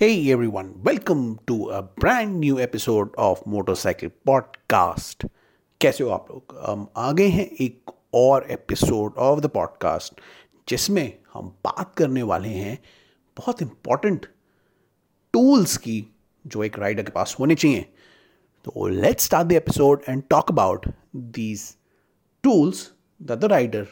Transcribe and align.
Hey 0.00 0.30
everyone, 0.30 0.82
welcome 0.82 1.38
to 1.46 1.70
a 1.70 1.82
brand 1.82 2.38
new 2.40 2.60
episode 2.60 3.14
of 3.18 3.38
Motorcycle 3.46 4.10
Podcast. 4.28 5.24
कैसे 5.80 6.04
हो 6.04 6.10
आप 6.10 6.26
लोग 6.30 6.58
हम 6.66 6.86
आ 6.96 7.12
गए 7.12 7.28
हैं 7.28 7.46
एक 7.60 7.90
और 8.14 8.46
एपिसोड 8.50 9.14
ऑफ़ 9.18 9.40
द 9.40 9.46
पॉडकास्ट 9.46 10.20
जिसमें 10.68 11.18
हम 11.34 11.48
बात 11.64 11.94
करने 11.94 12.22
वाले 12.22 12.48
हैं 12.48 12.78
बहुत 13.36 13.62
इंपॉर्टेंट 13.62 14.26
टूल्स 15.32 15.76
की 15.76 16.06
जो 16.46 16.64
एक 16.64 16.78
राइडर 16.78 17.02
के 17.02 17.12
पास 17.12 17.36
होने 17.40 17.54
चाहिए 17.54 17.86
तो 18.64 18.86
let's 18.88 19.24
start 19.24 19.48
the 19.48 19.52
episode 19.52 20.02
and 20.08 20.22
talk 20.30 20.50
about 20.50 20.86
these 21.16 21.76
tools 22.42 22.92
the 23.22 23.44
rider 23.44 23.86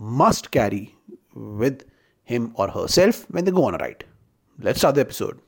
must 0.00 0.46
carry 0.46 0.88
with 1.36 1.84
him 2.30 2.52
और 2.58 2.70
हर 2.70 2.86
self 2.86 3.26
they 3.32 3.50
go 3.52 3.70
on 3.70 3.74
a 3.74 3.84
ride. 3.88 4.07
Let's 4.58 4.78
start 4.80 4.96
the 4.96 5.02
episode. 5.02 5.40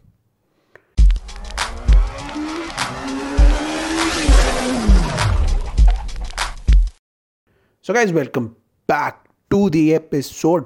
So, 7.85 7.95
guys, 7.95 8.13
welcome 8.13 8.57
back 8.89 9.29
to 9.51 9.71
the 9.71 9.95
episode. 9.95 10.65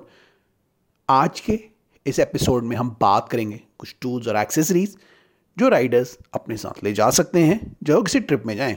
आज 1.08 1.40
के 1.40 1.58
इस 2.06 2.18
episode 2.18 2.64
में 2.64 2.76
हम 2.76 2.90
बात 3.00 3.28
करेंगे 3.28 3.60
कुछ 3.78 3.94
tools 4.00 4.28
और 4.28 4.36
एक्सेसरीज 4.36 4.96
जो 5.56 5.68
राइडर्स 5.68 6.16
अपने 6.34 6.56
साथ 6.56 6.82
ले 6.84 6.92
जा 6.92 7.10
सकते 7.10 7.40
हैं 7.40 7.60
जो 7.82 8.02
किसी 8.02 8.20
ट्रिप 8.20 8.46
में 8.46 8.56
जाएँ 8.56 8.76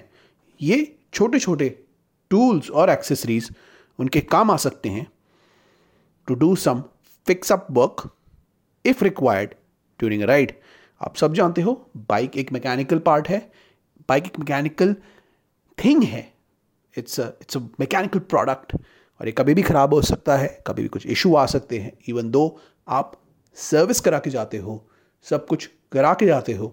ये 0.62 0.98
छोटे 1.14 1.40
छोटे 1.40 1.70
टूल्स 2.30 2.70
और 2.70 2.90
एक्सेसरीज 2.90 3.50
उनके 4.00 4.22
काम 4.22 4.52
आ 4.52 4.58
सकते 4.58 4.90
हैं 4.90 5.08
to 6.28 6.36
do 6.36 6.56
some 6.56 6.84
fix 7.28 7.52
up 7.52 7.68
work 7.72 8.10
if 8.86 9.04
required 9.04 9.54
during 10.00 10.24
ride 10.24 10.52
आप 11.02 11.16
सब 11.16 11.34
जानते 11.34 11.62
हो 11.62 11.74
बाइक 12.10 12.38
एक 12.38 12.52
मैकेनिकल 12.54 13.00
पार्ट 13.00 13.28
है। 13.30 13.40
बाइक 14.10 14.26
एक 14.26 14.40
मैकेनिकल 14.40 14.96
थिंग 15.78 16.04
है। 16.04 16.22
It's 16.94 17.20
it's 17.20 17.58
a 17.58 17.60
mechanical 17.80 18.20
product 18.22 18.76
और 18.76 19.28
ये 19.28 19.32
कभी 19.32 19.54
भी 19.54 19.62
ख़राब 19.62 19.94
हो 19.94 20.02
सकता 20.02 20.38
है, 20.38 20.48
कभी 20.68 20.82
भी 20.82 20.88
कुछ 20.88 21.06
इशू 21.08 21.36
आ 21.36 21.46
सकते 21.46 21.80
हैं। 21.80 21.92
इवन 22.10 22.30
दो 22.32 22.60
आप 22.88 23.20
सर्विस 23.58 24.00
करा 24.00 24.20
के 24.20 24.30
जाते 24.30 24.58
हो, 24.58 24.84
सब 25.26 25.46
कुछ 25.48 25.70
करा 25.92 26.14
के 26.14 26.26
जाते 26.26 26.54
हो, 26.54 26.68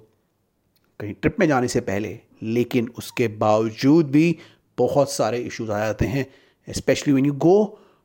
कहीं 1.00 1.12
ट्रिप 1.12 1.36
में 1.40 1.46
जाने 1.48 1.68
से 1.68 1.80
पहले, 1.80 2.18
लेकिन 2.42 2.90
उसके 2.98 3.28
बावजूद 3.28 4.10
भी 4.10 4.36
बहुत 4.78 5.12
सारे 5.12 5.38
इश्यूज़ 5.38 5.70
आ 5.72 5.78
जाते 5.78 6.06
हैं 6.06 6.26
especially 6.68 7.12
when 7.12 7.26
you 7.26 7.32
go 7.32 7.56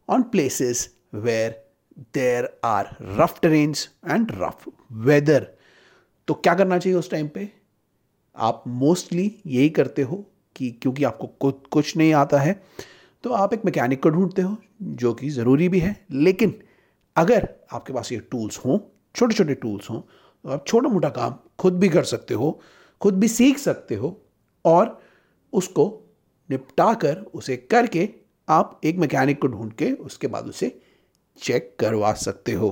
on 0.10 0.24
places 0.24 0.90
where 1.16 1.52
there 2.14 2.50
are 2.64 2.96
rough 3.02 3.40
terrains 3.42 3.88
and 4.08 4.32
rough 4.32 4.68
weather 4.92 5.48
तो 6.28 6.34
क्या 6.34 6.54
करना 6.56 6.78
चाहिए 6.78 6.98
उस 7.00 7.10
टाइम 7.12 7.28
पे? 7.28 7.50
आप 8.36 8.64
मोस्टली 8.68 9.32
यही 9.48 9.70
करते 9.70 10.02
हो 10.02 10.26
कि 10.56 10.70
क्योंकि 10.72 11.04
आपको 11.04 11.28
कुछ 11.28 11.68
कुछ 11.72 11.96
नहीं 11.98 12.14
आता 12.14 12.40
है 12.40 12.62
तो 13.24 13.30
आप 13.30 13.54
एक 13.54 13.66
मैकेनिक 13.66 14.02
को 14.04 14.10
ढूंढते 14.10 14.42
हो, 14.42 14.56
जो 14.82 15.14
कि 15.14 15.30
ज़रूरी 15.30 15.70
भी 15.70 15.80
है। 15.80 15.96
लेकिन 16.12 16.54
अगर 17.16 17.48
आपके 17.74 17.94
पास 17.94 18.12
ये 18.12 18.20
टूल्स 18.32 18.58
हों 18.58 18.78
छोटे 19.16 19.36
छोटे 19.36 19.54
टूल्स 19.56 19.90
हों 19.90 20.00
तो 20.00 20.50
आप 20.50 20.66
छोटा 20.68 20.90
मोटा 20.90 21.10
काम 21.10 21.36
खुद 21.60 21.80
भी 21.80 21.90
कर 21.90 22.04
सकते 22.04 22.34
हो, 22.34 22.60
खुद 23.02 23.20
भी 23.20 23.28
सीख 23.28 23.58
सकते 23.58 23.96
हो, 23.96 24.22
और 24.66 25.02
उसको 25.54 25.86
निपटा 26.50 26.94
कर 26.94 27.18
उसे 27.34 27.58
करके 27.58 28.10
आप 28.48 28.80
एक 28.84 28.98
मैकेनिक 28.98 29.42
को 29.42 29.48
ढूंढ 29.48 29.72
के 29.74 29.92
उसके 29.94 30.28
बाद 30.28 30.46
उसे 30.46 30.80
चेक 31.42 31.76
करवा 31.80 32.14
सकते 32.14 32.54
हो। 32.54 32.70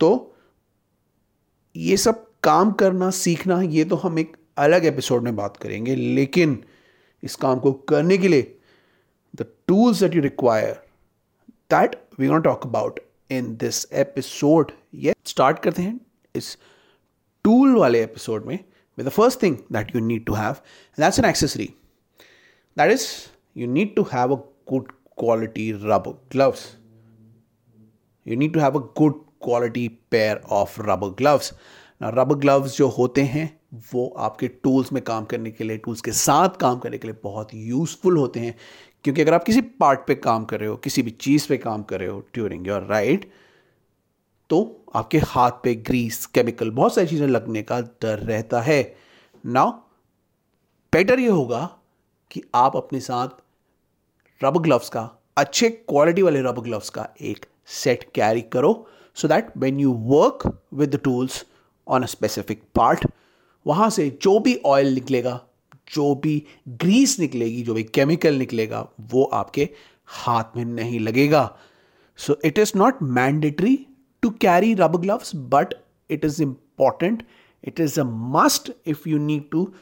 तो 0.00 0.34
ये 1.76 1.96
सब 1.96 2.26
काम 2.42 2.70
करना, 2.72 3.10
सीखना, 3.10 3.60
ये 3.62 3.84
तो 3.84 3.96
हम 3.96 4.18
एक 4.18 4.36
अलग 4.58 4.84
एपिसोड 4.84 5.22
में 5.22 5.34
बात 5.36 5.56
करेंगे, 5.56 5.94
लेकिन 5.94 6.62
इस 7.22 7.36
काम 7.36 7.58
को 7.58 7.72
करने 7.72 8.18
के 8.18 8.28
लिए 8.28 8.54
the 9.36 9.46
tools 9.66 10.00
that 10.00 10.14
you 10.14 10.22
require 10.22 10.74
that 11.70 11.96
we 12.18 12.26
gonna 12.26 12.38
talk 12.40 12.66
about 12.66 13.00
in 13.30 13.54
this 13.56 13.84
episode 13.92 14.72
ये 14.94 15.14
स्टार्ट 15.26 15.58
करते 15.58 15.82
हैं 15.82 16.00
इस 16.36 16.56
टूल 17.44 17.76
वाले 17.76 18.02
एपिसोड 18.04 18.46
में 18.46 18.58
with 18.98 19.06
the 19.06 19.12
first 19.14 19.38
thing 19.42 19.56
that 19.74 19.90
you 19.94 20.00
need 20.04 20.22
to 20.28 20.36
have, 20.36 20.56
and 20.94 21.02
that's 21.02 21.18
an 21.20 21.26
accessory. 21.26 21.66
That 22.76 22.92
is, 22.94 23.04
you 23.54 23.68
need 23.74 23.92
to 23.98 24.04
have 24.12 24.32
a 24.36 24.38
good 24.72 24.88
quality 25.22 25.66
gloves. 26.32 26.64
Need 28.36 28.54
to 28.54 28.60
have 28.60 28.76
a 28.76 28.82
good 29.00 29.14
quality 29.40 29.88
pair 30.10 30.40
of 30.50 30.78
rubber 30.78 31.10
gloves. 31.10 31.52
Now, 32.02 32.12
rubber 32.14 32.36
gloves 32.40 32.76
जो 32.76 32.88
होते 32.88 33.22
हैं, 33.22 33.60
वो 33.94 34.14
आपके 34.18 34.48
tools 34.48 34.92
में 34.92 35.02
काम 35.04 35.24
करने 35.24 35.50
के 35.50 35.64
लिए 35.64 35.78
टूल्स 35.78 36.00
के 36.00 36.12
साथ 36.12 36.48
काम 36.48 36.78
करने 36.78 36.98
के 36.98 37.08
लिए 37.08 37.16
बहुत 37.22 37.48
यूज़फुल 37.54 38.16
होते 38.16 38.40
हैं। 38.40 38.54
क्योंकि 39.04 39.22
अगर 39.22 39.34
आप 39.34 39.44
किसी 39.44 39.60
पार्ट 39.60 40.00
पे 40.06 40.14
काम 40.14 40.44
कर 40.44 40.60
रहे 40.60 40.68
हो, 40.68 40.76
किसी 40.76 41.02
भी 41.02 41.10
चीज़ 41.10 41.48
पे 41.48 41.56
काम 41.56 41.82
कर 41.82 42.00
रहे 42.00 42.08
हो 42.08 42.20
ड्यूरिंग 42.34 42.66
योर 42.66 42.82
राइड 42.82 43.24
तो 44.50 44.84
आपके 44.94 45.18
हाथ 45.18 45.50
पे 45.50 45.74
ग्रीस 45.74 46.26
केमिकल 46.26 46.70
बहुत 46.70 46.94
सारी 46.94 47.06
चीज़ें 47.06 47.26
लगने 47.26 47.62
का 47.62 47.80
डर 47.80 48.18
रहता 48.18 48.60
है। 48.60 48.96
नाउ 49.46 49.70
बेटर 50.92 51.20
ये 51.20 51.28
होगा 51.28 51.70
कि 52.30 52.42
आप 52.54 52.76
अपने 52.76 53.00
साथ 53.00 53.28
रबर 54.44 54.60
ग्लव्स 54.60 54.88
का, 54.88 55.10
अच्छे 55.36 55.68
क्वालिटी 55.70 56.22
वाले 56.22 56.40
रबर 56.42 56.62
ग्लव्स 56.62 56.90
का 56.90 57.08
एक 57.20 57.46
सेट 57.82 58.04
कैरी 58.14 58.40
करो 58.52 58.72
so 59.20 59.28
that 59.28 59.52
when 59.56 59.80
you 59.80 59.92
work 60.14 60.46
with 60.74 60.94
the 60.94 61.00
tools 61.04 61.44
on 61.88 62.02
a 62.02 62.06
specific 62.14 62.62
part 62.74 63.06
वहाँ 63.66 63.90
से 63.90 64.08
जो 64.22 64.38
भी 64.40 64.58
ऑयल 64.66 64.94
निकलेगा 64.94 65.40
जो 65.94 66.14
भी 66.22 66.42
ग्रीस 66.84 67.18
निकलेगी 67.20 67.62
जो 67.62 67.74
भी 67.74 67.82
केमिकल 67.94 68.34
निकलेगा 68.38 68.86
वो 69.12 69.24
आपके 69.34 69.68
हाथ 70.24 70.56
में 70.56 70.64
नहीं 70.64 71.00
लगेगा 71.00 71.44
so 72.18 72.36
it 72.44 72.58
is 72.58 72.72
not 72.76 73.02
mandatory 73.18 73.78
to 74.22 74.32
carry 74.32 74.74
rubber 74.74 74.98
gloves, 74.98 75.32
but 75.32 75.86
it 76.08 76.24
is 76.24 76.40
important. 76.40 77.22
It 77.62 77.78
is 77.80 77.98
a 77.98 78.04
must 78.04 78.70
if 78.84 79.06
you 79.06 79.18
need 79.18 79.50
to 79.52 79.74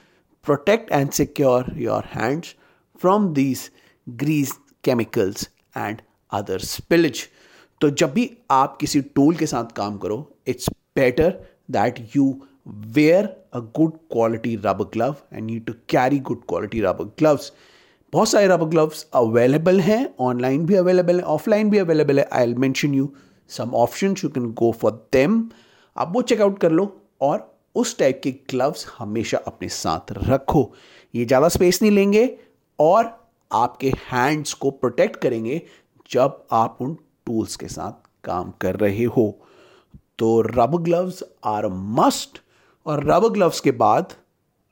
protect 0.44 0.90
and 0.90 1.12
secure 1.12 1.64
your 1.74 2.02
hands 2.02 2.54
from 2.98 3.34
these 3.34 3.70
grease 4.16 4.52
chemicals 4.82 5.48
and 5.74 6.02
other 6.32 6.58
spillage. 6.58 7.28
तो 7.80 7.90
जब 7.90 8.12
भी 8.12 8.30
आप 8.50 8.76
किसी 8.80 9.00
tool 9.16 9.34
के 9.36 9.46
साथ 9.46 9.72
काम 9.76 9.96
करो 9.98 10.18
it's 10.48 10.68
better 10.96 11.38
that 11.70 11.98
you 12.16 12.34
wear 12.96 13.24
a 13.54 13.58
good 13.76 13.96
quality 14.12 14.54
rubber 14.64 14.84
glove 14.92 15.16
and 15.32 15.44
need 15.46 15.64
to 15.66 15.72
carry 15.90 16.18
good 16.28 16.44
quality 16.48 16.80
rubber 16.80 17.04
gloves 17.18 17.52
बहुत 18.12 18.28
सारे 18.28 18.46
रबर 18.46 18.66
ग्लव्स 18.66 19.06
अवेलेबल 19.14 19.80
हैं 19.80 20.08
ऑनलाइन 20.20 20.64
भी 20.66 20.74
अवेलेबल 20.74 21.18
है 21.20 21.24
ऑफलाइन 21.26 21.70
भी 21.70 21.78
अवेलेबल 21.78 22.18
है. 22.18 22.28
I'll 22.42 22.54
mention 22.54 22.94
you 22.94 23.08
some 23.50 23.74
option 23.74 24.14
you 24.24 24.30
can 24.30 24.50
go 24.58 24.70
for 24.80 24.92
them 25.12 25.48
आप 25.96 26.12
वो 26.14 26.22
checkout 26.22 26.58
कर 26.58 26.72
लो 26.72 26.92
और 27.20 27.52
उस 27.74 27.98
टाइप 27.98 28.20
के 28.24 28.30
ग्लव्स 28.50 28.86
हमेशा 28.98 29.38
अपने 29.46 29.68
साथ 29.68 30.12
रखो। 30.28 30.72
ये 31.14 31.24
ज़्यादा 31.24 31.48
स्पेस 31.48 31.82
नहीं 31.82 31.92
लेंगे 31.92 32.28
और 32.78 33.10
आपके 33.50 33.92
हैंड्स 34.12 34.52
को 34.54 34.70
प्रोटेक्ट 34.70 35.20
करेंगे 35.22 35.60
जब 36.10 36.44
आप 36.52 36.78
उन 36.80 36.96
टूल्स 37.26 37.56
के 37.56 37.68
साथ 37.68 38.08
काम 38.24 38.52
कर 38.60 38.76
रहे 38.76 39.04
हो। 39.06 39.26
तो 40.18 40.40
रबर 40.40 40.82
ग्लव्स 40.82 41.22
आर 41.44 41.68
मस्ट 41.98 42.40
और 42.86 43.04
रबर 43.04 43.28
ग्लव्स 43.28 43.60
के 43.60 43.70
बाद 43.72 44.12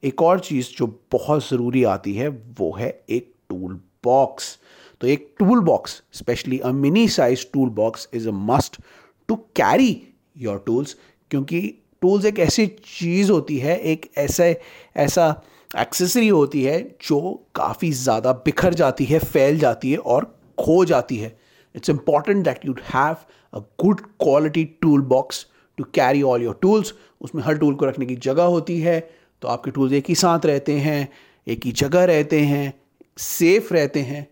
एक 0.03 0.23
और 0.23 0.41
चीज़ 0.41 0.69
जो 0.77 0.87
बहुत 1.13 1.49
ज़रूरी 1.49 1.85
आती 1.85 2.15
है, 2.15 2.29
वो 2.29 2.75
है 2.79 2.89
एक 3.09 3.33
टूल 3.51 3.81
बॉक्स 4.05 4.59
तो 5.01 5.07
एक 5.07 5.35
tool 5.39 5.61
box 5.61 6.03
especially 6.13 6.59
a 6.59 6.71
mini 6.73 7.07
size 7.09 7.45
tool 7.53 7.69
box 7.77 8.09
is 8.15 8.29
a 8.29 8.33
must 8.33 8.81
to 9.29 9.37
carry 9.57 9.97
your 10.37 10.63
tools 10.67 10.97
क्योंकि 11.31 11.61
टूल्स 12.03 12.25
एक 12.25 12.39
ऐसी 12.39 12.67
चीज़ 12.67 13.31
होती 13.33 13.59
है, 13.59 13.79
एक 13.79 14.11
ऐसे, 14.19 14.61
ऐसा 14.97 15.43
एक्सेसरी 15.71 16.29
होती 16.29 16.63
है 16.63 16.81
जो 17.09 17.21
काफ़ी 17.55 17.91
ज़्यादा 17.93 18.33
बिखर 18.45 18.75
जाती 18.75 19.05
है, 19.05 19.19
फैल 19.19 19.59
जाती 19.59 19.91
है 19.93 19.99
और 19.99 20.25
खो 20.59 20.85
जाती 20.85 21.17
है। 21.17 21.37
It's 21.77 21.91
important 21.91 22.45
that 22.45 22.67
you 22.67 22.75
have 22.95 23.17
a 23.55 23.59
good 23.59 24.01
quality 24.01 24.65
tool 24.65 25.01
box 25.01 25.47
to 25.79 25.85
carry 25.85 26.23
all 26.23 26.43
your 26.43 26.59
tools 26.63 26.95
उसमें 27.21 27.43
हर 27.43 27.59
टूल 27.59 27.75
को 27.75 27.87
रखने 27.87 28.07
की 28.07 28.17
जगह 28.17 28.43
होती 28.43 28.81
है 28.81 29.11
तो 29.43 29.49
आपके 29.49 29.71
टूल्स 29.71 29.93
एक 29.93 30.05
ही 30.09 30.15
साथ 30.15 30.47
रहते 30.47 30.73
हैं, 30.73 31.09
एक 31.49 31.67
ही 31.67 31.73
जगह 31.73 32.05
रहते 32.05 32.41
हैं 32.41 32.75
सेफ़ 33.19 33.75
रहते 33.75 34.01
हैं, 34.01 34.27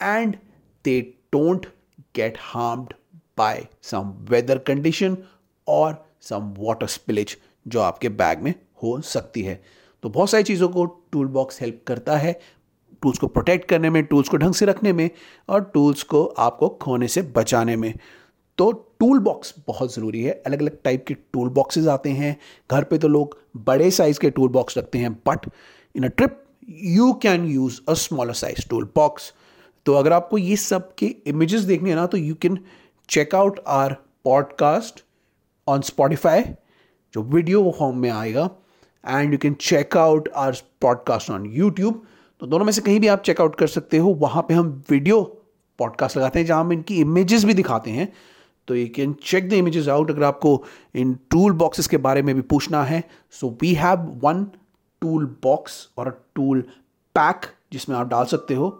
and 0.00 0.36
they 0.84 1.00
don't 1.36 1.66
get 2.18 2.38
harmed 2.54 2.94
by 3.40 3.54
some 3.92 4.12
weather 4.30 4.58
condition 4.70 5.16
or 5.68 5.94
some 6.30 6.54
water 6.58 6.88
spillage 6.88 7.36
जो 7.68 7.80
आपके 7.80 8.08
बैग 8.08 8.40
में 8.40 8.54
हो 8.82 9.00
सकती 9.00 9.42
है। 9.42 9.62
तो 10.02 10.08
बहुत 10.08 10.30
सारी 10.30 10.42
चीज़ों 10.42 10.68
को 10.68 10.84
टूल 10.84 11.26
बॉक्स 11.26 11.60
हेल्प 11.60 11.82
करता 11.86 12.16
है। 12.16 12.40
टूल्स 13.06 13.18
को 13.18 13.26
प्रोटेक्ट 13.26 13.68
करने 13.68 13.90
में 13.90 14.04
टूल्स 14.04 14.28
को 14.28 14.36
ढंग 14.36 14.54
से 14.54 14.66
रखने 14.66 14.92
में 14.92 15.10
और 15.48 15.64
टूल्स 15.74 16.02
को 16.02 16.24
आपको 16.24 16.68
खोने 16.68 17.08
से 17.08 17.22
बचाने 17.22 17.76
में। 17.76 17.94
तो 18.58 18.72
टूल 18.72 19.18
बॉक्स 19.18 19.54
बहुत 19.66 19.94
ज़रूरी 19.94 20.22
है। 20.22 20.32
अलग 20.46 20.60
अलग 20.60 20.78
टाइप 20.84 21.04
के 21.08 21.14
टूल 21.14 21.48
बॉक्सेज 21.48 21.88
आते 21.88 22.10
हैं। 22.10 22.36
घर 22.70 22.84
पे 22.84 22.98
तो 22.98 23.08
लोग 23.08 23.38
बड़े 23.56 23.90
साइज़ 23.90 24.20
के 24.20 24.30
टूल 24.30 24.48
बॉक्स 24.48 24.78
रखते 24.78 24.98
हैं 24.98 25.12
but 25.12 25.50
in 25.96 26.04
a 26.04 26.08
trip 26.08 26.42
you 26.68 27.12
can 27.12 27.46
use 27.46 27.80
a 27.88 27.94
smaller 27.94 28.32
size 28.32 28.68
tool 28.68 28.88
box 28.96 29.32
तो 29.86 29.94
अगर 29.94 30.12
आपको 30.12 30.38
ये 30.38 30.56
सब 30.56 30.94
के 30.94 31.06
इमेजेस 31.06 31.60
देखने 31.60 31.88
हैं 31.88 31.96
ना 31.96 32.06
तो 32.06 32.16
you 32.16 32.34
can 32.34 32.58
check 33.08 33.34
out 33.34 33.60
our 33.66 33.96
podcast 34.24 35.04
on 35.68 35.80
Spotify 35.80 36.42
जो 37.14 37.22
वीडियो 37.22 37.74
फॉर्म 37.78 37.98
में 37.98 38.10
आएगा 38.10 38.50
and 39.08 39.32
you 39.32 39.38
can 39.38 39.54
check 39.54 39.96
out 39.96 40.28
our 40.36 40.56
podcast 40.80 41.30
on 41.30 41.46
YouTube 41.46 42.06
तो 42.40 42.46
दोनों 42.46 42.64
में 42.64 42.72
से 42.72 42.80
कहीं 42.80 43.00
भी 43.00 43.06
आप 43.06 43.22
चेकआउट 43.22 43.54
कर 43.54 43.66
सकते 43.66 43.98
हो। 43.98 44.14
वहाँ 44.14 44.42
पे 44.42 44.54
हम 44.54 44.82
वीडियो 44.90 45.22
पॉडकास्ट 45.78 46.16
लगाते 46.16 46.38
हैं, 46.38 46.46
जहाँ 46.46 46.60
हम 46.60 46.72
इनकी 46.72 47.00
इमेजेस 47.00 47.44
भी 47.44 47.54
दिखाते 47.54 47.90
हैं। 47.90 48.12
तो 48.68 48.74
you 48.74 48.86
can 48.96 49.12
check 49.22 49.48
the 49.48 49.52
images 49.52 49.88
out 49.88 50.10
अगर 50.10 50.22
आपको 50.22 50.62
इन 50.94 51.14
टूल 51.30 51.52
बॉक्सेस 51.52 51.86
के 51.86 51.96
बारे 51.96 52.22
में 52.22 52.34
भी 52.34 52.40
पूछना 52.40 52.82
है। 52.84 53.02
So 53.30 53.58
we 53.62 53.72
have 53.74 54.20
one 54.24 54.44
tool 55.02 55.26
box 55.42 55.88
और 55.98 56.26
टूल 56.34 56.60
पैक 57.14 57.40
जिसमें 57.72 57.96
आप 57.96 58.08
डाल 58.08 58.24
सकते 58.24 58.54
हो। 58.54 58.70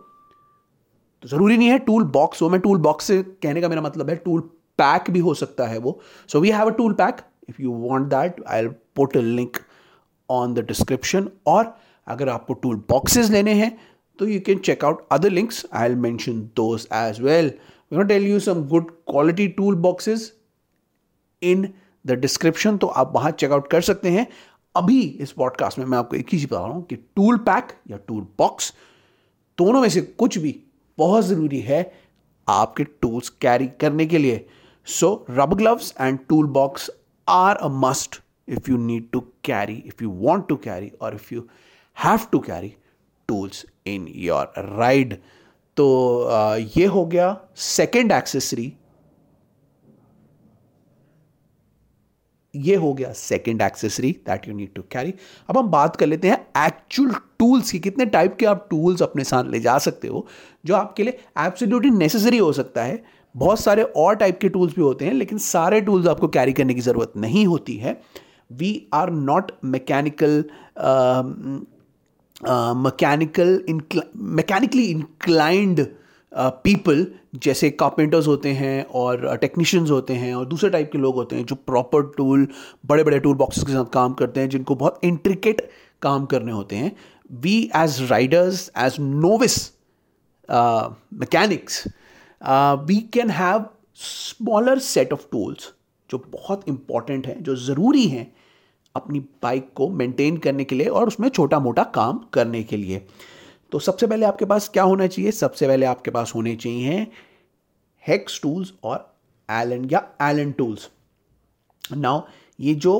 तो 1.22 1.28
ज़रूरी 1.28 1.56
नहीं 1.56 1.68
है 1.68 1.78
टूल 1.78 2.04
बॉक्स 2.04 2.42
हो। 2.42 2.48
मैं 2.50 2.60
टूल 2.60 2.78
बॉक्स 2.78 3.04
से 3.04 3.22
कहने 3.22 3.60
का 3.60 3.68
मेरा 3.68 3.82
मतलब 3.82 4.10
है 4.10 4.16
टूल 4.16 4.40
पैक 4.78 5.10
भी 5.10 5.18
हो 5.18 5.34
सकता 5.34 5.66
है 5.66 5.78
वो। 5.78 6.00
So 6.28 6.40
we 6.40 6.50
have 6.50 6.66
a 6.66 6.76
tool 6.76 6.92
pack 6.92 7.16
if 7.48 7.62
you 7.62 7.72
want 7.72 8.08
that 8.08 8.42
I 8.48 8.66
put 8.66 9.16
a 9.16 9.20
link 9.20 9.56
on 10.30 10.54
the 10.54 10.58
description 10.58 11.28
और 11.46 11.76
अगर 12.08 12.28
आपको 12.28 12.54
टूल 12.54 12.76
बॉक्सेस 12.88 13.30
लेने 13.30 13.52
हैं 13.54 13.76
तो 14.18 14.26
you 14.28 14.40
can 14.40 14.58
check 14.58 14.84
out 14.84 15.06
other 15.12 15.30
links 15.30 15.64
I 15.72 15.88
will 15.88 15.98
mention 15.98 16.50
as 16.92 17.20
well 17.20 17.52
tell 18.08 18.26
you 18.26 18.40
some 18.40 18.62
good 18.64 18.90
quality 19.10 19.48
tool 19.48 19.74
boxes 19.74 20.32
in 21.42 21.68
the 22.06 22.12
description 22.12 22.76
तो 22.76 22.86
आप 22.86 23.12
वहाँ 23.14 23.30
checkout 23.30 23.70
कर 23.70 23.80
सकते 23.80 24.10
हैं. 24.10 24.26
अभी 24.74 25.00
इस 25.00 25.32
पॉडकास्ट 25.32 25.78
में 25.78 25.86
मैं 25.86 25.98
आपको 25.98 26.16
एक 26.16 26.28
ही 26.32 26.38
चीज़ 26.38 26.46
बता 26.46 26.58
रहा 26.58 26.74
हूँ 26.74 26.84
कि 26.86 26.96
टूल 26.96 27.36
पैक 27.38 27.68
या 27.90 27.96
टूल 27.96 28.26
बॉक्स 28.38 28.72
दोनों 29.58 29.80
में 29.80 29.88
से 29.88 30.00
कुछ 30.00 30.38
भी 30.38 30.54
बहुत 30.98 31.24
ज़रूरी 31.24 31.60
है 31.60 31.80
आपके 32.48 32.84
टूल्स 32.84 33.28
कैरी 33.28 33.66
करने 33.80 34.06
के 34.06 34.18
लिए. 34.18 34.46
So 34.86 35.26
rubber 35.30 35.54
gloves 35.54 35.94
and 36.00 36.18
tool 36.28 36.46
box 36.46 36.90
are 37.28 37.56
a 37.56 37.68
must 37.68 38.20
if 38.48 38.70
you 38.70 38.76
need 38.76 39.10
to 39.12 39.20
carry 39.44 39.74
if 39.86 40.02
you 40.04 40.10
want 40.10 40.48
to 40.48 40.56
carry 40.56 40.92
और 41.00 41.14
if 41.14 41.34
you 41.34 41.42
have 42.04 42.30
to 42.32 42.38
carry 42.38 42.74
tools 43.28 43.64
in 43.86 44.06
your 44.16 44.52
ride 44.58 45.14
तो 45.76 45.86
ये 46.76 46.84
हो 46.86 47.04
गया 47.06 47.36
सेकेंड 47.56 48.12
एक्सेसरी 48.12 48.72
ये 52.54 52.74
हो 52.76 52.92
गया 52.94 53.12
second 53.12 53.62
accessory 53.62 54.10
that 54.26 54.46
you 54.48 54.54
need 54.54 54.72
to 54.74 54.82
carry 54.92 55.14
अब 55.48 55.58
हम 55.58 55.68
बात 55.70 55.96
कर 55.96 56.06
लेते 56.06 56.28
हैं 56.28 56.38
एक्चुअल 56.66 57.10
टूल्स 57.38 57.70
की, 57.72 57.78
कितने 57.78 58.06
टाइप 58.06 58.36
के 58.40 58.46
आप 58.46 58.66
टूल्स 58.70 59.02
अपने 59.02 59.24
साथ 59.24 59.44
ले 59.44 59.60
जा 59.60 59.76
सकते 59.78 60.08
हो, 60.08 60.26
जो 60.64 60.74
आपके 60.74 61.02
लिए 61.02 61.18
एब्सोल्युटली 61.38 61.90
नेसेसरी 61.90 62.38
हो 62.38 62.52
सकता 62.52 62.84
है। 62.84 63.02
बहुत 63.34 63.60
सारे 63.60 63.82
और 63.82 64.14
टाइप 64.16 64.38
के 64.40 64.48
टूल्स 64.48 64.74
भी 64.74 64.82
होते 64.82 65.04
हैं, 65.04 65.12
लेकिन 65.12 65.38
सारे 65.38 65.80
टूल्स 65.80 66.06
आपको 66.08 66.28
कैरी 66.28 66.52
करने 66.52 66.74
की 66.74 66.80
ज़रूरत 66.80 67.12
नहीं 67.16 67.46
होती 67.46 67.76
है। 67.76 68.00
We 68.52 68.88
are 68.94 69.10
not 69.12 69.52
mechanical 69.66 70.42
uh, 72.44 72.86
mechanical 72.86 73.74
incl- 73.74 74.06
people 76.38 77.04
uh, 77.04 77.42
जैसे 77.42 77.70
कारपेंटर्स 77.70 78.26
होते 78.26 78.48
हैं 78.48 78.84
और 78.84 79.36
टेक्नीशियंस 79.36 79.90
होते 79.90 80.14
हैं 80.14 80.34
और 80.34 80.46
दूसरे 80.46 80.70
टाइप 80.70 80.92
के 80.92 80.98
लोग 80.98 81.14
होते 81.14 81.36
हैं 81.36 81.46
जो 81.46 81.54
प्रॉपर 81.54 82.12
टूल 82.16 82.48
बड़े 82.86 83.04
बड़े 83.04 83.18
टूल 83.18 83.36
बॉक्सेस 83.36 83.64
के 83.64 83.72
साथ 83.72 83.84
काम 83.84 84.12
करते 84.12 84.40
हैं 84.40 84.48
जिनको 84.48 84.74
बहुत 84.74 85.00
इंट्रिकेट 85.04 85.70
काम 86.02 86.26
करने 86.26 86.52
होते 86.52 86.76
हैं। 86.76 86.96
We 87.32 87.70
as 87.76 88.10
riders 88.10 88.70
as 88.78 88.96
novice 89.00 89.72
mechanics 91.14 91.84
we 92.86 93.00
can 93.00 93.30
have 93.30 93.64
smaller 93.94 94.78
set 94.78 95.12
of 95.12 95.26
tools 95.32 95.72
जो 96.10 96.24
बहुत 96.30 96.68
इंपॉर्टेंट 96.68 97.26
हैं 97.26 97.42
जो 97.42 97.56
ज़रूरी 97.56 98.04
हैं 98.04 98.35
अपनी 98.96 99.20
बाइक 99.42 99.70
को 99.76 99.88
मेंटेन 99.90 100.36
करने 100.36 100.64
के 100.64 100.74
लिए 100.74 100.86
और 100.88 101.06
उसमें 101.06 101.28
छोटा 101.28 101.58
मोटा 101.60 101.82
काम 101.94 102.18
करने 102.32 102.62
के 102.62 102.76
लिए। 102.76 103.06
तो 103.72 103.78
सबसे 103.78 104.06
पहले 104.06 104.26
आपके 104.26 104.44
पास 104.44 104.68
क्या 104.68 104.82
होना 104.82 105.06
चाहिए? 105.06 105.30
सबसे 105.32 105.66
पहले 105.66 105.86
आपके 105.86 106.10
पास 106.10 106.32
होने 106.34 106.54
चाहिए 106.56 107.06
हेक्स 108.04 108.40
टूल्स 108.42 108.72
और 108.84 109.14
एलन 109.48 109.88
या 109.92 110.02
एलन 110.22 110.52
टूल्स 110.52 110.88
नाउ 111.92 112.20
ये 112.60 112.74
जो 112.76 112.94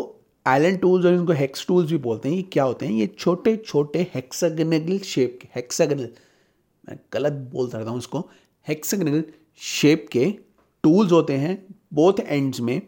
एलन 0.47 0.77
टूल्स 0.77 1.07
और 1.07 1.15
इनको 1.15 1.33
हेक्स 1.33 1.67
टूल्स 1.67 1.91
भी 1.91 1.99
बोलते 1.99 2.29
हैं, 2.29 2.37
ये 2.37 2.43
क्या 2.43 2.65
होते 2.65 2.87
हैं? 2.87 2.93
ये 2.93 3.07
छोटे 3.19 3.57
छोटे 3.57 4.07
हेक्सागनल 4.15 4.99
शेप 5.05 5.39
के 5.43 5.49
हेक्सागनल 5.55 6.09
मैं 6.89 6.99
गलत 7.13 7.33
बोल 7.53 7.69
सकता 7.71 7.91
हूँ 7.91 7.99
इसको 7.99 8.19
हेक्सागनल 8.67 9.25
शेप 9.61 10.07
के 10.13 10.25
टूल्स 10.85 11.13
होते 11.13 11.37
हैं 11.37 11.57
बोथ 11.95 12.21
एंड्स 12.21 12.61
में। 12.61 12.81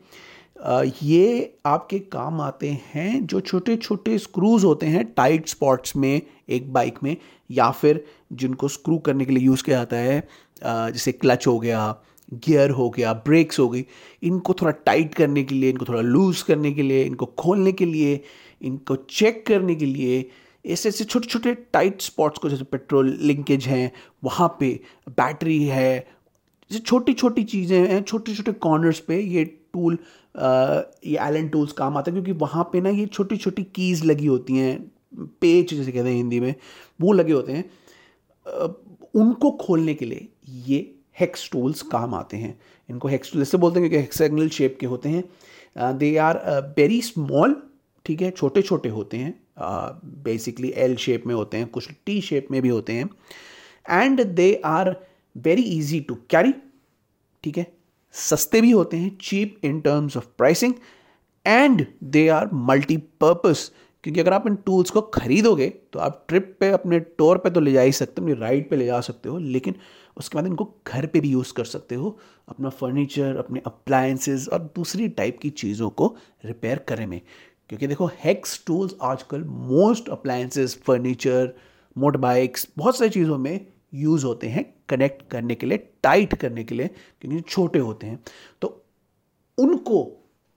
ये 1.03 1.59
आपके 1.67 1.99
काम 2.13 2.41
आते 2.41 2.69
हैं 2.95 3.27
जो 3.27 3.41
छोटे 3.41 3.77
छोटे 3.77 4.17
स्क्रूज 4.19 4.65
होते 4.65 4.87
हैं 4.87 5.05
टाइट 5.15 5.49
स्पॉट्स 5.49 5.97
में, 5.97 6.23
एक 6.49 6.73
बाइक 6.73 6.99
में, 7.03 7.17
या 7.51 7.71
फिर 7.71 8.05
जिनको 8.33 8.69
स्क्रू 8.69 8.99
करने 8.99 9.25
के 9.25 9.33
लिए 9.33 9.45
यूज़ 9.45 9.63
किया 9.65 9.77
जाता 9.77 9.97
है 9.97 10.21
जैसे 10.63 11.13
क्लच 11.13 11.47
हो 11.47 11.59
गया 11.59 11.95
गियर 12.35 12.71
हो 12.71 12.89
गया 12.91 13.13
ब्रेक्स 13.27 13.59
हो 13.59 13.69
गई, 13.69 13.85
इनको 14.23 14.55
थोड़ा 14.55 14.73
टाइट 14.87 15.15
करने 15.15 15.43
के 15.45 15.55
लिए, 15.55 15.71
इनको 15.71 15.85
थोड़ा 15.85 16.01
लूज़ 16.01 16.45
करने 16.45 16.73
के 16.73 16.83
लिए, 16.83 17.05
इनको 17.05 17.27
खोलने 17.39 17.73
के 17.73 17.87
लिए, 17.87 18.21
इनको 18.61 18.97
चेक 19.11 19.47
करने 19.47 19.75
के 19.75 19.87
लिए 19.87 20.29
ऐसे 20.65 20.89
ऐसे 20.89 21.05
छोटे 21.05 21.27
छोटे 21.27 21.55
टाइट 21.73 22.01
स्पॉट्स 22.03 22.39
को 22.39 22.49
जैसे 22.49 22.65
पेट्रोल 22.65 23.17
लिंकेज 23.21 23.67
हैं, 23.67 23.91
वहाँ 24.25 24.57
पे 24.61 24.79
बैटरी 25.11 25.63
है, 25.65 25.99
जैसे 26.71 26.83
छोटी 26.83 27.13
छोटी 27.15 27.45
चीज़ें 27.45 27.79
हैं 27.89 28.03
छोटे 28.03 28.35
छोटे 28.35 28.53
कॉर्नर्स 28.53 28.99
पे 29.01 29.21
ये 29.21 29.45
टूल 29.73 29.99
ये 31.07 31.19
एलन 31.21 31.49
टूल्स 31.49 31.73
काम 31.73 31.97
आता 31.97 32.11
है, 32.11 32.15
क्योंकि 32.15 32.33
वहाँ 32.41 32.65
पे 32.73 32.81
ना 32.81 32.91
ये 32.91 33.07
छोटी 33.07 33.37
छोटी 33.37 33.63
कीज़ 33.75 34.05
लगी 34.05 34.27
होती 34.27 34.57
हैं 34.57 34.79
पेच 35.41 35.75
जैसे 35.75 35.93
कहते 35.93 36.09
हैं 36.09 36.17
हिंदी 36.17 36.41
में, 36.41 36.55
वो 37.01 37.13
लगे 37.13 37.33
होते 37.33 37.53
हैं। 37.53 37.65
उनको 39.17 39.51
खोलने 39.61 39.95
के 39.95 40.07
लिए 40.07 40.29
ये 40.67 40.79
हेक्स 41.21 41.49
टूल्स 41.53 41.83
काम 41.85 42.15
आते 42.15 42.37
हैं। 42.37 42.59
इनको 42.89 43.09
हेक्स 43.09 43.33
टूल 43.33 43.41
जैसे 43.41 43.59
बोलते 43.59 43.81
हैं, 43.81 43.89
क्योंकि 43.89 44.03
हेक्सागनल 44.03 44.49
शेप 44.49 44.77
के 44.81 44.87
होते 44.87 45.09
हैं। 45.09 45.99
दे 45.99 46.17
आर 46.19 46.39
वेरी 46.77 47.01
स्मॉल 47.03 47.57
ठीक 48.07 48.23
है 48.23 48.31
छोटे 48.31 48.63
छोटे 48.63 48.89
होते 48.89 49.17
हैं। 49.17 49.35
बेसिकली 50.25 50.73
एल 50.77 50.95
शेप 50.97 51.27
में 51.27 51.35
होते 51.35 51.57
हैं, 51.57 51.67
कुछ 51.67 51.89
टी 52.07 52.21
शेप 52.21 52.49
में 52.51 52.61
भी 52.63 52.69
होते 52.69 52.93
हैं। 52.93 53.09
And 53.87 54.23
they 54.25 54.55
are 54.67 54.95
very 55.37 55.63
easy 55.63 56.01
to 56.01 56.15
carry 56.31 56.53
ठीक 57.45 57.59
है? 57.59 57.67
सस्ते 58.19 58.61
भी 58.61 58.71
होते 58.71 58.97
हैं 58.97 59.17
cheap 59.21 59.59
in 59.65 59.81
terms 59.81 60.17
of 60.17 60.27
pricing 60.39 60.75
and 61.47 61.87
they 62.05 62.29
are 62.29 62.49
multipurpose 62.53 63.71
क्योंकि 64.05 64.21
अगर 64.21 64.33
आप 64.33 64.47
इन 64.47 64.55
टूल्स 64.57 64.91
को 64.91 65.01
खरीदोगे 65.01 65.69
तो 65.93 65.99
आप 65.99 66.25
ट्रिप 66.29 66.57
पे, 66.61 66.71
अपने 66.71 67.01
टूर 67.01 67.39
पे 67.39 67.51
तो 67.51 67.61
ले 67.61 67.73
जा 67.73 67.81
ही 67.81 67.93
सकते 67.93 68.21
हो, 68.21 68.27
अपनी 68.27 68.41
राइड 68.41 68.69
पे 68.71 68.77
ले 68.77 68.87
जा 68.87 69.01
सकते 69.01 69.29
हो, 69.29 69.39
लेकिन 69.39 69.75
उसके 70.17 70.37
बाद 70.39 70.47
इनको 70.47 70.75
घर 70.87 71.07
पे 71.07 71.21
भी 71.21 71.31
यूज़ 71.31 71.53
कर 71.53 71.65
सकते 71.65 71.95
हो, 71.95 72.19
अपना 72.49 72.69
फर्नीचर 72.69 73.37
अपने 73.37 73.63
अप्लायंसेज 73.67 74.49
और 74.49 74.59
दूसरी 74.77 75.09
टाइप 75.09 75.39
की 75.39 75.51
चीज़ों 75.51 75.91
को 75.91 76.17
रिपेयर 76.45 76.79
करने 76.79 77.07
में। 77.07 77.21
क्योंकि 77.69 77.87
देखो 77.87 78.11
हैक्स 78.25 78.63
टूल्स 78.67 78.95
आजकल 79.03 79.45
most 79.45 80.09
appliances 80.09 80.79
furniture 80.83 81.55
motor 81.97 82.19
bikes 82.19 82.69
बहुत 82.77 82.99
सारी 82.99 83.11
चीज़ों 83.11 83.39
में 83.39 83.67
यूज़ 83.95 84.27
होते 84.27 84.47
हैं। 84.47 84.78
कनेक्ट 84.89 85.29
करने 85.31 85.55
के 85.55 85.67
लिए 85.67 85.79
टाइट 86.03 86.35
करने 86.35 86.65
के 86.65 86.75
लिए, 86.75 86.87
क्योंकि 87.21 87.41
छोटे 87.41 87.79
होते 87.79 88.07
हैं 88.07 88.19
तो 88.63 88.85
उनको 89.59 90.05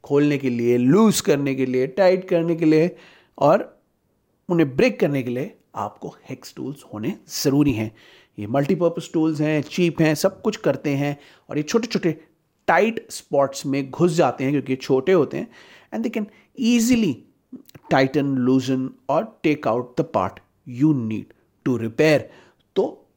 खोलने 0.03 0.37
के 0.37 0.49
लिए 0.49 0.77
लूज 0.77 1.21
करने 1.21 1.55
के 1.55 1.65
लिए 1.65 1.87
टाइट 1.97 2.27
करने 2.29 2.55
के 2.55 2.65
लिए 2.65 2.95
और 3.37 3.67
उन्हें 4.49 4.75
ब्रेक 4.75 4.99
करने 4.99 5.23
के 5.23 5.29
लिए 5.29 5.55
आपको 5.75 6.15
हेक्स 6.29 6.53
टूल्स 6.55 6.83
होने 6.93 7.13
ज़रूरी 7.43 7.71
हैं। 7.73 7.91
ये 8.37 8.47
मल्टीपर्पज़ 8.47 9.11
टूल्स 9.13 9.41
हैं 9.41 9.61
चीप 9.61 10.01
हैं, 10.01 10.13
सब 10.15 10.41
कुछ 10.41 10.57
करते 10.57 10.89
हैं 10.95 11.17
और 11.49 11.57
ये 11.57 11.63
छोटे 11.63 11.87
छोटे 11.87 12.11
टाइट 12.67 13.05
स्पॉट्स 13.11 13.65
में 13.65 13.89
घुस 13.89 14.11
जाते 14.13 14.43
हैं 14.43 14.53
क्योंकि 14.53 14.75
छोटे 14.75 15.11
होते 15.11 15.37
हैं 15.37 15.47
and 15.93 16.03
they 16.03 16.09
can 16.09 16.27
easily 16.59 17.13
tighten 17.91 18.35
loosen 18.37 18.89
और 19.09 19.23
take 19.43 19.67
out 19.67 19.99
the 20.01 20.03
part 20.13 20.39
you 20.67 20.93
need 20.93 21.33
to 21.65 21.77
repair 21.77 22.29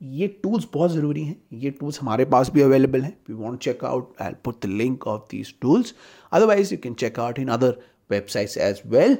ये 0.05 0.27
टूल्स 0.43 0.67
बहुत 0.75 0.91
ज़रूरी 0.91 1.23
हैं। 1.25 1.37
ये 1.53 1.71
टूल्स 1.71 2.01
हमारे 2.01 2.25
पास 2.25 2.51
भी 2.51 2.61
अवेलेबल 2.63 3.03
हैं। 3.03 3.17
We 3.29 3.35
want 3.35 3.61
check 3.63 3.85
out 3.85 4.21
I 4.23 4.33
put 4.45 4.61
the 4.63 4.69
link 4.71 5.07
of 5.07 5.23
these 5.31 5.55
tools 5.61 5.95
otherwise 6.33 6.73
you 6.75 6.79
can 6.83 6.95
check 6.95 7.19
out 7.21 7.39
in 7.39 7.49
other 7.49 7.79
websites 8.11 8.57
as 8.59 8.83
well 8.87 9.15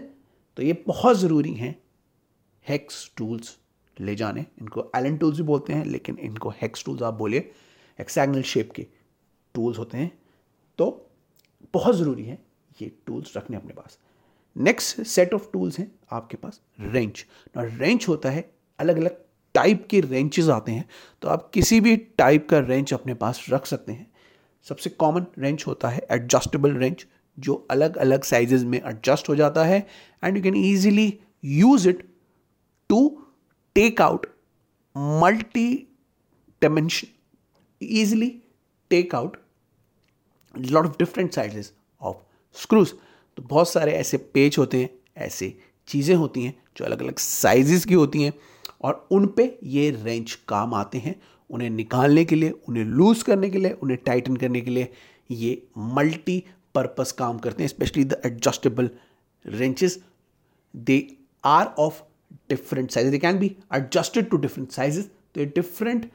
तो 0.57 0.63
ये 0.63 0.73
बहुत 0.87 1.17
ज़रूरी 1.19 1.53
हैं 1.55 1.77
हेक्स 2.67 3.11
टूल्स 3.17 3.57
ले 3.97 4.15
जाने। 4.17 4.45
इनको 4.61 4.91
एलन 4.97 5.17
टूल्स 5.17 5.37
भी 5.37 5.43
बोलते 5.43 5.73
हैं, 5.73 5.85
लेकिन 5.85 6.19
इनको 6.19 6.51
हैक्स 6.63 6.85
टूल्स 6.85 7.03
आप 7.03 7.15
बोलिए। 7.15 7.51
एक्सैगनल 7.99 8.43
शेप 8.43 8.71
के 8.73 8.87
टूल्स 9.55 9.79
होते 9.79 9.99
हैं। 9.99 10.11
तो 10.79 11.11
बहुत 11.75 11.97
ज़रूरी 11.97 12.25
है 12.25 12.39
ये 12.83 12.91
टूल्स 13.07 13.37
रखने 13.37 13.57
अपने 13.57 13.73
पास। 13.73 13.99
नेक्स्ट 14.57 15.03
सेट 15.03 15.35
ऑफ़ 15.35 15.51
टूल्स 15.53 15.79
हैं 15.79 15.91
आपके 16.13 16.37
पास 16.37 16.61
रेंच 16.81 17.25
रेंच 17.57 18.09
होता 18.09 18.31
है 18.31 18.51
अलग 18.79 18.97
अलग 18.97 19.24
टाइप 19.55 19.87
के 19.91 20.01
रेंचेस 20.01 20.49
आते 20.49 20.73
हैं 20.73 20.85
तो 21.23 21.29
आप 21.29 21.51
किसी 21.55 21.81
भी 21.81 21.97
टाइप 22.19 22.49
का 22.49 22.59
रेंच 22.59 22.93
अपने 22.95 23.15
पास 23.15 23.45
रख 23.51 23.67
सकते 23.67 23.93
हैं। 23.93 24.07
सबसे 24.67 24.91
कॉमन 24.91 25.27
रेंच 25.39 25.67
होता 25.67 25.89
है 25.89 26.07
एडजस्टेबल 26.11 26.77
रेंच 26.77 27.07
जो 27.39 27.55
अलग 27.71 27.97
अलग 27.97 28.25
साइजेस 28.25 28.63
में 28.63 28.79
एडजस्ट 28.79 29.29
हो 29.29 29.35
जाता 29.37 29.65
है 29.65 29.87
and 30.25 30.37
you 30.37 30.43
can 30.43 30.57
easily 30.57 31.13
use 31.45 31.89
it 31.89 32.07
to 32.91 33.09
take 33.77 34.01
out 34.01 34.27
multi 35.23 35.67
dimension 36.63 37.09
easily 37.81 38.27
take 38.91 39.15
out 39.17 39.35
lot 40.75 40.87
of 40.89 40.93
different 41.01 41.35
sizes 41.37 41.67
of 42.01 42.15
screws 42.57 42.93
तो 43.39 43.43
बहुत 43.43 43.69
सारे 43.69 43.93
ऐसे 43.93 44.17
पेज 44.35 44.57
होते 44.59 44.81
हैं, 44.81 44.89
ऐसे 45.17 45.57
चीज़ें 45.89 46.15
होती 46.17 46.45
हैं, 46.45 46.55
जो 46.77 46.85
अलग 46.85 47.03
अलग 47.03 47.19
साइजेस 47.19 47.85
की 47.85 47.95
होती 47.95 48.23
हैं। 48.23 48.33
और 48.81 49.07
उन 49.11 49.27
पे 49.27 49.59
ये 49.65 49.91
रेंच 50.05 50.39
काम 50.49 50.75
आते 50.75 50.99
हैं। 50.99 51.15
उन्हें 51.51 51.71
निकालने 51.71 52.25
के 52.25 52.37
लिए, 52.37 52.51
उन्हें 52.69 52.85
लूज 52.85 53.23
करने 53.23 53.51
के 53.51 53.59
लिए, 53.59 53.71
उन्हें 53.73 53.99
टाइटन 54.07 54.37
करने 54.37 54.61
के 54.61 54.71
लिए 54.71 54.93
ये 55.31 55.63
मल्टी 55.79 56.43
पर्पस 56.75 57.13
काम 57.13 57.39
करते 57.39 57.63
हैं 57.63 57.69
specially 57.69 58.05
the 58.05 58.21
adjustable 58.27 58.91
wrenches 59.45 59.99
they 60.75 61.07
are 61.45 61.67
of 61.79 62.03
different 62.51 62.91
size 62.91 63.11
they 63.11 63.19
can 63.19 63.39
be 63.39 63.57
adjusted 63.75 64.29
to 64.31 64.37
different 64.37 64.71
sizes 64.71 65.11
तो 65.35 65.41
ये 65.41 65.47
different 65.47 66.11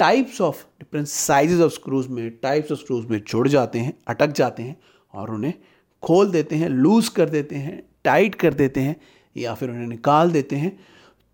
types 0.00 0.40
of 0.40 0.64
different 0.80 1.06
sizes 1.06 1.60
of 1.60 1.72
screws 1.72 2.06
में 2.06 2.30
टाइप्स 2.42 2.72
ऑफ़ 2.72 2.78
स्क्रूज 2.78 3.06
में 3.06 3.20
जुड़ 3.28 3.48
जाते 3.48 3.78
हैं, 3.78 3.92
अटक 4.08 4.32
जाते 4.32 4.62
हैं 4.62 4.76
और 5.14 5.30
उन्हें 5.30 5.54
खोल 6.02 6.30
देते 6.30 6.56
हैं 6.56 6.68
लूज 6.68 7.08
कर 7.08 7.28
देते 7.28 7.56
हैं 7.56 7.82
टाइट 8.04 8.34
कर 8.34 8.54
देते 8.54 8.80
हैं 8.80 8.96
या 9.36 9.54
फिर 9.54 9.70
उन्हें 9.70 9.86
निकाल 9.86 10.30
देते 10.30 10.56
हैं। 10.56 10.78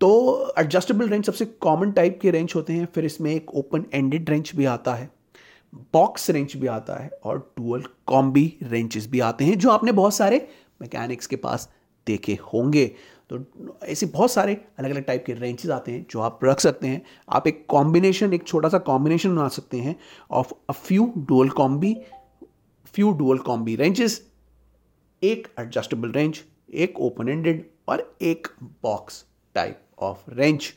तो 0.01 0.53
एडजस्टेबल 0.59 1.09
रेंच 1.09 1.25
सबसे 1.25 1.45
कॉमन 1.45 1.91
टाइप 1.91 2.19
के 2.21 2.31
रेंच 2.31 2.55
होते 2.55 2.73
हैं, 2.73 2.87
फिर 2.95 3.05
इसमें 3.05 3.31
एक 3.33 3.53
ओपन 3.55 3.85
एंडेड 3.93 4.29
रेंच 4.29 4.55
भी 4.55 4.65
आता 4.65 4.93
है 4.93 5.09
बॉक्स 5.93 6.29
रेंच 6.29 6.55
भी 6.57 6.67
आता 6.67 6.95
है 6.95 7.09
और 7.23 7.39
टूअल 7.57 7.83
कॉम्बी 8.07 8.45
रेंचेस 8.63 9.07
भी 9.07 9.19
आते 9.19 9.45
हैं, 9.45 9.57
जो 9.57 9.69
आपने 9.69 9.91
बहुत 9.91 10.13
सारे 10.13 10.47
मैकेनिक्स 10.81 11.27
के 11.27 11.35
पास 11.35 11.69
देखे 12.07 12.37
होंगे। 12.53 12.85
तो 13.29 13.39
ऐसे 13.83 14.05
बहुत 14.05 14.31
सारे 14.31 14.53
अलग 14.79 14.89
अलग 14.89 15.03
टाइप 15.03 15.23
के 15.25 15.33
रेंचेस 15.33 15.71
आते 15.71 15.91
हैं, 15.91 16.05
जो 16.11 16.19
आप 16.19 16.39
रख 16.43 16.59
सकते 16.59 16.87
हैं। 16.87 17.01
आप 17.29 17.47
एक 17.47 17.65
कॉम्बिनेशन 17.69 18.33
एक 18.33 18.47
छोटा 18.47 18.69
सा 18.69 18.77
कॉम्बिनेशन 18.81 19.35
बना 19.35 19.47
सकते 19.47 19.77
हैं 19.77 19.95
of 20.31 20.53
a 20.69 20.73
few 20.73 21.11
dual 21.17 21.49
combi 21.51 21.95
few 22.93 23.11
dual 23.13 23.37
combi 23.37 23.75
wrenches 23.75 24.21
एक 25.21 25.47
एडजस्टेबल 25.59 26.11
रेंच 26.11 26.43
एक 26.73 26.99
ओपन 26.99 27.29
एंडेड 27.29 27.65
और 27.87 28.09
एक 28.21 28.47
बॉक्स 28.83 29.23
टाइप 29.55 29.81
ऑफ़ 29.97 30.29
रेंच 30.31 30.73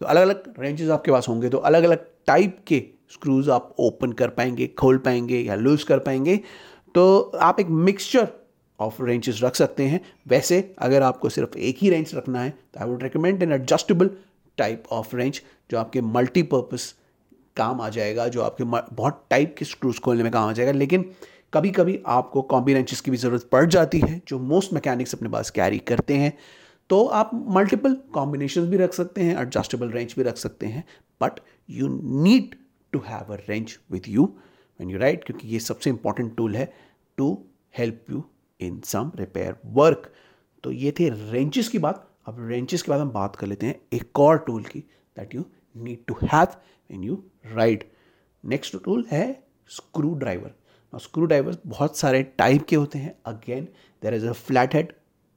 तो 0.00 0.06
अलग 0.06 0.22
अलग 0.22 0.54
रेंचेस 0.58 0.90
आपके 0.90 1.10
पास 1.12 1.28
होंगे 1.28 1.48
तो 1.48 1.58
अलग 1.60 1.84
अलग 1.84 2.06
टाइप 2.26 2.56
के 2.66 2.82
स्क्रूज 3.12 3.48
आप 3.50 3.74
ओपन 3.78 4.12
कर 4.12 4.28
पाएँगे, 4.28 4.66
खोल 4.68 4.98
पाएँगे 4.98 5.38
या 5.38 5.54
लूज 5.54 5.82
कर 5.82 5.98
पाएँगे। 5.98 6.36
तो 6.94 7.20
आप 7.40 7.60
एक 7.60 7.66
मिक्सचर 7.68 8.28
ऑफ़ 8.80 9.02
रेंचेस 9.02 9.40
रख 9.42 9.54
सकते 9.54 9.84
हैं। 9.84 10.00
वैसे 10.28 10.74
अगर 10.78 11.02
आपको 11.02 11.28
सिर्फ़ 11.28 11.56
एक 11.58 11.78
ही 11.78 11.90
रेंच 11.90 12.14
रखना 12.14 12.40
है 12.40 12.50
तो 12.50 12.80
I 12.80 12.88
would 12.88 13.02
recommend 13.02 13.42
an 13.42 13.52
adjustable 13.52 14.10
type 14.58 14.84
of 14.92 15.14
wrench 15.16 15.42
जो 15.70 15.78
आपके 15.78 16.00
मल्टीपर्पज़ 16.00 16.92
काम 17.56 17.80
आ 17.80 17.88
जाएगा, 17.88 18.26
जो 18.28 18.42
आपके 18.42 18.64
बहुत 18.64 19.24
टाइप 19.30 19.54
के 19.58 19.64
स्क्रूज 19.64 19.98
खोलने 20.00 20.22
में 20.22 20.32
काम 20.32 20.48
आ 20.48 20.52
जाएगा। 20.52 20.72
लेकिन 20.72 21.10
कभी 21.52 21.70
कभी 21.70 21.98
आपको 22.06 22.42
कॉम्बी 22.44 22.74
रेंचेस 22.74 23.00
की 23.00 23.10
भी 23.10 23.16
ज़रूरत 23.16 23.48
पड़ 23.52 23.64
जाती 23.66 23.98
है, 24.00 24.20
जो 24.28 24.38
मोस्ट 24.38 24.72
मैकेनिक्स 24.72 25.14
अपने 25.14 25.28
पास 25.28 25.50
कैरी 25.50 25.78
करते 25.78 26.14
हैं। 26.14 26.32
तो 26.90 27.04
आप 27.06 27.30
मल्टीपल 27.34 27.94
कॉम्बिनेशन 28.14 28.66
भी 28.70 28.76
रख 28.76 28.92
सकते 28.92 29.22
हैं 29.22 29.36
एडजस्टेबल 29.40 29.90
रेंच 29.90 30.14
भी 30.16 30.22
रख 30.22 30.36
सकते 30.36 30.66
हैं 30.66 30.84
but 31.20 31.40
you 31.70 31.88
need 32.22 32.54
to 32.92 32.98
have 33.06 33.32
a 33.34 33.38
wrench 33.48 33.78
with 33.90 34.08
you 34.08 34.24
when 34.80 34.90
you 34.90 34.98
ride 34.98 35.24
क्योंकि 35.24 35.48
ये 35.48 35.58
सबसे 35.60 35.90
इंपॉर्टेंट 35.90 36.34
टूल 36.36 36.56
है 36.56 36.72
to 37.18 37.32
help 37.78 38.10
you 38.10 38.24
in 38.60 38.80
some 38.84 39.12
repair 39.16 39.56
work 39.66 40.12
तो 40.64 40.70
ये 40.72 40.92
थे 40.98 41.08
रेंचेस 41.30 41.68
की 41.68 41.78
बात। 41.78 42.08
अब 42.26 42.36
रेंचेस 42.48 42.82
के 42.82 42.90
बाद 42.90 43.00
हम 43.00 43.10
बात 43.10 43.36
कर 43.36 43.46
लेते 43.46 43.66
हैं 43.66 43.80
एक 43.92 44.18
और 44.20 44.38
टूल 44.38 44.62
की 44.64 44.80
that 45.16 45.34
you 45.34 45.44
need 45.76 46.04
to 46.06 46.14
have 46.22 46.54
in 46.90 47.04
you 47.04 47.22
ride 47.46 47.84
next 48.44 48.76
tool 48.84 49.04
है 49.10 49.24
स्क्रू 49.70 50.14
ड्राइवर 50.14 50.54
स्क्रू 50.92 51.26
ड्राइवर 51.26 51.56
बहुत 51.66 51.96
सारे 51.96 52.22
टाइप 52.38 52.64
के 52.68 52.76
होते 52.76 52.98
हैं। 52.98 53.14
Again 53.26 53.68
there 54.02 54.14
is 54.14 54.26
a 54.26 54.32
flat 54.32 54.74
head 54.74 54.92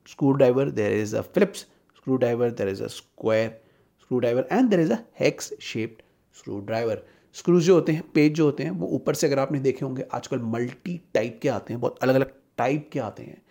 a 0.06 1.22
Phillips 1.22 1.60
screw 1.98 2.16
driver 2.18 2.52
there 2.52 2.70
is 2.70 2.84
a 2.84 2.88
square 2.88 3.62
screw 4.02 4.20
driver 4.20 4.48
and 4.52 4.70
there 4.70 4.80
is 4.80 4.94
a 4.94 4.98
hex 5.20 5.54
shaped 5.62 6.02
screw 6.38 6.60
driver 6.60 7.06
screws 7.34 7.64
जो 7.64 7.76
होते 7.76 7.92
हैं, 7.92 8.12
page 8.12 8.34
जो 8.34 8.46
होते 8.46 8.64
हैं, 8.64 8.72
वो 8.72 8.88
ऊपर 8.88 9.14
से 9.14 9.28
अगर 9.28 9.40
आपने 9.40 9.60
देखे 9.60 9.86
होंगे, 9.86 10.06
आजकल 10.14 10.40
मल्टी 10.40 11.02
टाइप 11.14 11.40
के 11.42 11.50
आते 11.50 11.74
हैं, 11.74 11.82
बहुत 11.82 12.00
अलग 12.02 12.16
अलग 12.16 12.34
टाइप 12.58 12.90
के 12.94 13.00
आते 13.00 13.24
हैं। 13.24 13.42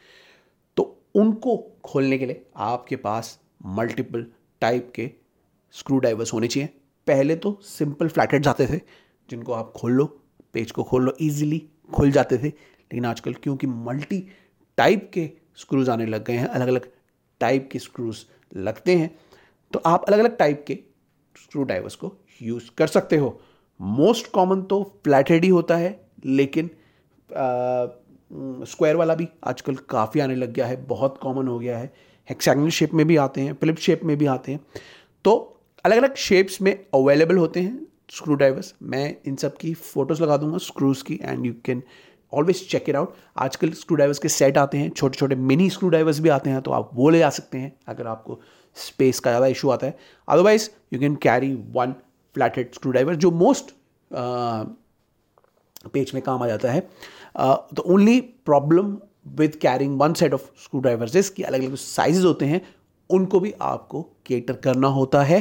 तो 0.77 1.03
उनको 1.15 1.57
खोलने 1.85 2.19
के 2.19 2.27
लिए 2.27 2.47
आपके 2.57 2.97
पास 2.97 3.41
मल्टीपल 3.67 4.27
टाइप 4.61 4.93
के 4.95 5.11
स्क्रू 5.73 5.99
ड्राइवर्स 5.99 6.33
होने 6.33 6.49
चाहिए। 6.49 6.69
पहले 7.07 7.37
तो 7.37 7.59
सिंपल 7.63 8.09
फ्लैटेड 8.09 8.47
आते 8.47 8.67
थे, 8.67 8.81
जिनको 9.31 9.53
आप 9.53 9.73
खोल 9.77 9.93
लो, 9.93 10.05
पेज 10.53 10.71
को 10.71 10.85
खोल 10.85 11.03
लो 11.03 11.17
ईजिली 11.23 11.69
खुल 11.95 12.11
जाते 12.11 12.39
थे। 12.39 12.49
लेकिन 12.49 13.05
आजकल 13.05 13.35
क्योंकि 13.35 13.67
मल्टी 13.67 14.29
टाइप 14.77 15.11
के 15.15 15.31
स्क्रूज 15.59 15.89
आने 15.91 16.07
लग 16.07 16.25
गए 16.25 16.35
हैं 16.35 16.47
अलग 16.49 16.69
अलग 16.69 16.89
टाइप 17.41 17.69
के 17.73 17.79
स्क्रूज 17.79 18.25
लगते 18.57 18.97
हैं। 18.97 19.11
तो 19.73 19.81
आप 19.87 20.05
अलग 20.05 20.19
अलग 20.19 20.37
टाइप 20.37 20.65
के 20.67 20.79
स्क्रू 21.37 21.63
ड्राइवर्स 21.63 21.95
को 21.95 22.13
यूज़ 22.43 22.71
कर 22.79 22.87
सकते 22.87 23.17
हो। 23.17 23.41
मोस्ट 23.81 24.31
कॉमन 24.33 24.63
तो 24.63 24.83
फ्लैटेड 25.05 25.45
ही 25.45 25.51
होता 25.51 25.77
है, 25.77 26.01
लेकिन 26.27 26.71
स्क्वायर 28.65 28.97
वाला 28.97 29.15
भी 29.15 29.29
आजकल 29.45 29.75
काफ़ी 29.89 30.21
आने 30.21 30.35
लग 30.35 30.53
गया 30.53 30.67
है, 30.67 30.77
बहुत 30.87 31.19
कॉमन 31.23 31.49
हो 31.49 31.59
गया 31.59 31.79
है। 31.79 31.93
हेक्सागनल 32.29 32.69
शेप 32.71 32.95
में 32.95 33.07
भी 33.07 33.17
आते 33.17 33.41
हैं 33.41 33.55
फिलिप 33.55 33.79
शेप 33.79 34.05
में 34.05 34.17
भी 34.19 34.27
आते 34.27 34.53
हैं। 34.53 34.61
तो 35.25 35.33
अलग 35.85 35.97
अलग 35.97 36.15
शेप्स 36.17 36.61
में 36.63 36.73
अवेलेबल 36.95 37.37
होते 37.37 37.61
हैं 37.61 37.87
स्क्रू 38.11 38.35
ड्राइवर्स 38.35 38.75
मैं 38.83 39.17
इन 39.27 39.37
सब 39.37 39.57
की 39.57 39.73
फ़ोटोज़ 39.75 40.23
लगा 40.23 40.37
दूँगा 40.37 40.59
स्क्रूज़ 40.59 41.03
की 41.05 41.19
and 41.23 41.47
you 41.47 41.53
can 41.65 41.83
always 42.35 42.67
check 42.71 42.89
it 42.89 42.97
out 42.97 43.15
आजकल 43.39 43.71
स्क्रू 43.75 43.97
ड्राइवर्स 43.97 44.19
के 44.19 44.29
सेट 44.31 44.59
आते 44.59 44.79
हैं 44.79 44.91
छोटे 44.91 45.19
छोटे 45.19 45.35
मिनी 45.51 45.69
स्क्रू 45.71 45.89
ड्राइवर्स 45.89 46.21
भी 46.21 46.29
आते 46.31 46.51
हैं 46.51 46.61
तो 46.63 46.71
आप 46.73 46.91
वो 46.95 47.09
ले 47.11 47.19
जा 47.19 47.31
सकते 47.31 47.59
हैं 47.59 47.73
अगर 47.89 48.07
आपको 48.07 48.41
स्पेस 48.77 49.21
का 49.21 49.31
ज़्यादा 49.31 49.47
इशू 49.47 49.69
आता 49.71 49.87
है। 49.87 49.97
Otherwise 50.29 50.69
you 50.93 51.01
can 51.01 51.15
carry 51.23 51.53
one 51.75 51.95
flathead 52.37 52.75
screw 52.75 52.93
driver 52.93 53.15
जो 53.17 53.31
मोस्ट 53.33 53.75
पेज 55.93 56.11
में 56.15 56.23
काम 56.23 56.43
आ 56.43 56.47
जाता 56.47 56.73
है। 56.73 56.81
The 57.37 57.83
only 57.87 58.21
problem 58.21 58.97
with 59.37 59.55
carrying 59.63 60.01
one 60.01 60.13
set 60.15 60.35
of 60.35 60.43
screw 60.65 60.81
drivers 60.81 61.17
इसकी 61.17 61.43
अलग 61.43 61.63
अलग 61.63 61.75
साइजेस 61.77 62.25
होते 62.25 62.47
हैं, 62.47 62.61
उनको 63.11 63.41
भी 63.41 63.53
आपको 63.63 64.03
केटर 64.27 64.55
करना 64.65 64.89
होता 64.91 65.23
है। 65.23 65.41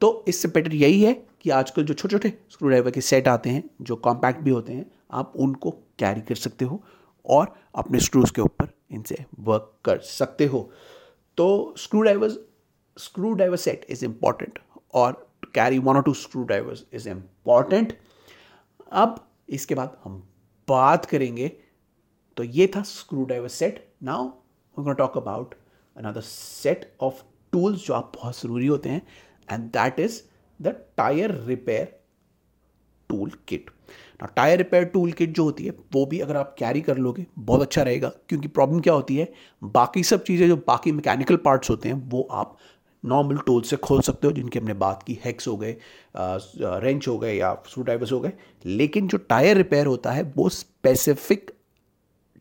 तो 0.00 0.24
इससे 0.28 0.48
बेटर 0.48 0.74
यही 0.74 1.02
है 1.02 1.12
कि 1.40 1.50
आजकल 1.50 1.84
जो 1.84 1.94
छोटे 1.94 2.12
छोटे 2.12 2.32
स्क्रू 2.50 2.68
ड्राइवर 2.68 2.90
के 2.90 3.00
सेट 3.00 3.28
आते 3.28 3.50
हैं, 3.50 3.62
जो 3.80 3.96
कॉम्पैक्ट 3.96 4.40
भी 4.40 4.50
होते 4.50 4.72
हैं, 4.72 4.86
आप 5.12 5.32
उनको 5.36 5.70
कैरी 6.02 6.20
कर 6.20 6.34
सकते 6.34 6.64
हो 6.64 6.82
और 7.24 7.54
अपने 7.74 8.00
स्क्रूज 8.00 8.30
के 8.30 8.42
ऊपर 8.42 8.68
इनसे 8.90 9.24
वर्क 9.40 9.72
कर 9.84 9.98
सकते 10.06 10.46
हो। 10.46 10.70
तो 11.38 11.74
screw 11.78 12.02
drivers 12.02 12.38
screw 12.96 13.32
driver 13.32 13.56
set 13.56 13.86
is 13.90 14.04
important 14.04 14.58
और 14.94 15.12
कैरी 15.54 15.78
वन 15.78 15.96
और 15.96 16.02
two 16.02 16.14
screw 16.14 16.42
drivers 16.44 16.84
is 16.92 17.08
important 17.08 17.96
अब 18.92 19.26
इसके 19.48 19.74
बाद 19.74 19.96
हम 20.04 20.18
बात 20.68 21.04
करेंगे 21.04 21.48
तो 22.36 22.44
ये 22.44 22.66
था 22.76 22.82
screw 22.82 23.24
driver 23.24 23.48
set 23.48 23.84
now 24.02 24.28
we 24.76 24.94
talk 24.94 25.16
about 25.16 25.54
another 25.96 26.20
set 26.20 26.92
of 27.00 27.22
tools 27.52 27.86
जो 27.86 27.94
आप 27.94 28.12
बहुत 28.16 28.40
ज़रूरी 28.40 28.66
होते 28.66 28.88
हैं 28.88 29.02
and 29.48 29.70
that 29.70 30.00
is 30.00 30.20
the 30.60 30.76
tyre 30.96 31.34
repair 31.44 31.98
tool 33.10 33.30
kit 33.48 33.70
ना 34.22 34.26
टायर 34.36 34.58
रिपेयर 34.58 34.84
टूल 34.84 35.12
किट 35.12 35.34
जो 35.34 35.44
होती 35.44 35.64
है 35.64 35.70
वो 35.94 36.04
भी 36.06 36.20
अगर 36.20 36.36
आप 36.36 36.54
कैरी 36.58 36.80
कर 36.80 36.98
लोगे 36.98 37.26
बहुत 37.38 37.62
अच्छा 37.62 37.82
रहेगा। 37.82 38.08
क्योंकि 38.28 38.48
प्रॉब्लम 38.50 38.80
क्या 38.80 38.94
होती 38.94 39.16
है 39.16 39.32
बाकी 39.62 40.02
सब 40.04 40.24
चीज़ें 40.24 40.46
जो 40.48 40.56
बाकी 40.66 40.92
मैकेनिकल 40.92 41.36
पार्ट्स 41.44 41.70
होते 41.70 41.88
हैं 41.88 42.02
वो 42.10 42.28
आप 42.32 42.56
नॉर्मल 43.04 43.36
टूल 43.46 43.62
से 43.62 43.76
खोल 43.78 44.00
सकते 44.00 44.26
हो 44.26 44.32
जिनकी 44.32 44.58
हमने 44.58 44.74
बात 44.76 45.02
की। 45.02 45.18
हेक्स 45.24 45.48
हो 45.48 45.56
गए 45.56 45.76
रेंच 46.16 47.08
हो 47.08 47.18
गए 47.18 47.34
या 47.34 47.52
स्क्रू 47.68 47.84
ड्राइवर्स 47.84 48.12
हो 48.12 48.20
गए। 48.20 48.32
लेकिन 48.66 49.08
जो 49.08 49.18
टायर 49.18 49.56
रिपेयर 49.56 49.86
होता 49.86 50.12
है 50.12 50.22
वो 50.36 50.48
स्पेसिफिक 50.50 51.50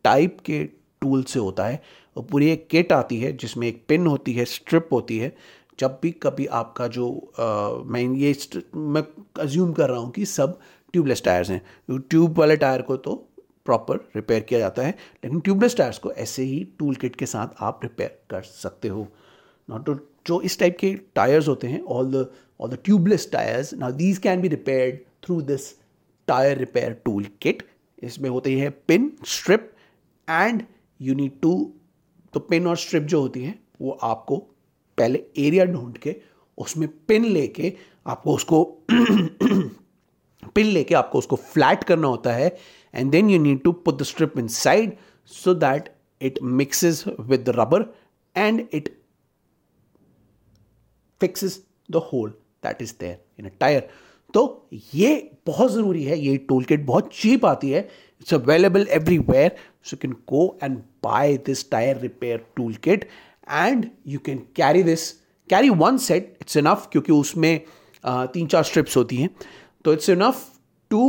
टाइप 0.06 0.38
के 0.46 0.64
टूल 1.02 1.24
से 1.24 1.40
होता 1.40 1.66
है। 1.66 1.82
और 2.16 2.24
पूरी 2.24 2.50
एक 2.50 2.68
किट 2.72 2.92
आती 2.94 3.20
है 3.20 3.32
जिसमें 3.38 3.68
एक 3.68 3.84
पिन 3.88 4.08
होती 4.08 4.34
है 4.34 4.46
स्ट्रिप 4.46 4.90
होती 4.92 5.18
है। 5.18 5.36
जब 5.80 5.98
भी 6.02 6.12
कभी 6.24 6.46
आपका 6.46 6.88
जो 6.90 7.08
आ, 7.40 7.84
मैं 7.86 8.02
ये 8.02 8.36
मैं 8.76 9.04
अज्यूम 9.40 9.72
कर 9.74 9.90
रहा 9.90 10.00
हूँ 10.00 10.12
कि 10.12 10.26
सब 10.28 10.60
ट्यूबलेस 10.94 11.24
टायर्स 11.24 11.50
हैं। 11.50 11.62
ट्यूब 11.90 12.38
वाले 12.40 12.56
टायर 12.58 12.82
को 12.82 12.98
तो 12.98 13.16
प्रॉपर 13.66 13.98
रिपेयर 14.16 14.42
किया 14.42 14.60
जाता 14.60 14.82
है, 14.82 14.92
लेकिन 15.24 15.40
ट्यूबलेस 15.40 15.76
टायर्स 15.78 15.98
को 15.98 16.12
ऐसे 16.14 16.44
ही 16.44 16.64
टूल 16.80 16.96
किट 16.96 17.16
के 17.16 17.26
साथ 17.26 17.62
आप 17.62 17.80
रिपेयर 17.84 18.18
कर 18.30 18.42
सकते 18.44 18.88
हो। 18.88 19.08
नॉट 19.70 19.86
टू 19.86 19.94
जो 20.28 20.42
इस 20.42 20.60
टाइप 20.60 20.78
के 20.80 20.94
टायर्स 21.16 21.48
होते 21.48 21.68
हैं 21.68 21.82
all 21.84 22.12
the 22.12 22.26
all 22.60 22.70
the 22.70 22.78
tubeless 22.86 23.30
tyres 23.32 23.74
now 23.74 23.92
these 23.94 24.18
can 24.18 24.42
be 24.42 24.48
repaired 24.48 25.00
through 25.26 25.42
this 25.44 25.72
tyre 26.28 26.58
repair 26.58 26.94
tool 27.06 27.26
kit 27.42 27.64
इसमें 28.04 28.30
होते 28.30 28.58
हैं 28.60 28.72
pin 28.88 29.12
strip 29.28 29.72
and 30.28 30.64
you 31.00 31.16
need 31.16 31.40
to 31.42 31.54
तो 32.34 32.40
पिन 32.40 32.68
और 32.68 32.78
स्ट्रिप 32.78 33.04
जो 33.04 33.22
होती 33.22 33.44
है, 33.44 33.54
वो 33.82 33.92
आपको 34.04 34.38
पहले 34.98 35.24
एरिया 35.38 35.66
ढूंढ 35.66 35.98
के, 35.98 36.16
उसमें 36.58 36.88
पिन 37.08 37.26
लेके 37.26 37.74
आपको 38.06 38.36
उसको 38.36 38.64
पिन 40.56 40.66
लेके 40.66 40.96
आपको 40.96 41.18
उसको 41.18 41.36
फ्लैट 41.36 41.84
करना 41.84 42.08
होता 42.08 42.34
है 42.34 42.56
and 42.96 43.12
then 43.12 43.30
you 43.30 43.40
need 43.40 43.64
to 43.64 43.72
put 43.72 44.00
the 44.00 44.04
strip 44.04 44.38
inside 44.48 44.96
so 45.32 45.54
that 45.54 45.90
it 46.22 46.40
mixes 46.44 47.04
with 47.20 47.50
rubber 47.50 47.86
and 48.36 48.68
it 48.74 48.90
fixes 51.22 51.64
the 51.92 51.96
hole 52.14 52.30
that 52.64 52.82
is 52.82 52.94
there 53.00 53.20
in 53.40 53.46
a 53.46 53.52
tyre 53.60 53.90
तो 54.34 54.70
ये 54.96 55.32
बहुत 55.48 55.72
ज़रूरी 55.72 56.04
है, 56.04 56.20
ये 56.20 56.38
टूल 56.38 56.64
किट 56.64 56.86
बहुत 56.86 57.10
चीप 57.14 57.46
आती 57.46 57.70
है 57.70 57.80
it's 58.22 58.34
available 58.34 58.88
everywhere 58.90 59.56
so 59.84 59.98
can 59.98 60.12
go 60.30 60.58
and 60.64 60.78
buy 61.04 61.38
this 61.38 61.70
tyre 61.72 61.98
repair 61.98 62.46
tool 62.56 62.74
kit 62.74 63.04
and 63.52 63.90
you 64.08 64.20
can 64.20 64.38
carry 64.56 64.84
this 64.84 65.12
carry 65.50 65.70
one 65.70 65.98
set 65.98 66.38
it's 66.42 66.58
enough 66.58 66.88
क्योंकि 66.92 67.12
उसमें 67.12 67.62
तीन 68.06 68.48
चार 68.48 68.64
स्ट्रिप्स 68.64 68.98
होती 68.98 69.18
हैं। 69.18 69.30
तो 69.86 69.94
it's 69.94 70.10
enough 70.10 70.48
to 70.92 71.04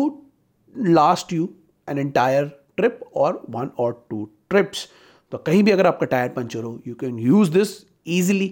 last 0.95 1.33
you 1.33 1.49
an 1.89 1.99
entire 1.99 2.45
trip 2.77 3.01
और 3.17 3.43
one 3.51 3.71
और 3.79 4.07
two 4.11 4.25
trips 4.51 4.89
तो 5.33 5.39
कहीं 5.41 5.63
भी 5.65 5.71
अगर 5.71 5.87
आपका 5.87 6.07
टायर 6.07 6.29
पंचर 6.31 6.63
हो 6.63 6.79
you 6.87 6.95
can 6.95 7.19
use 7.19 7.51
this 7.51 7.75
easily 8.11 8.49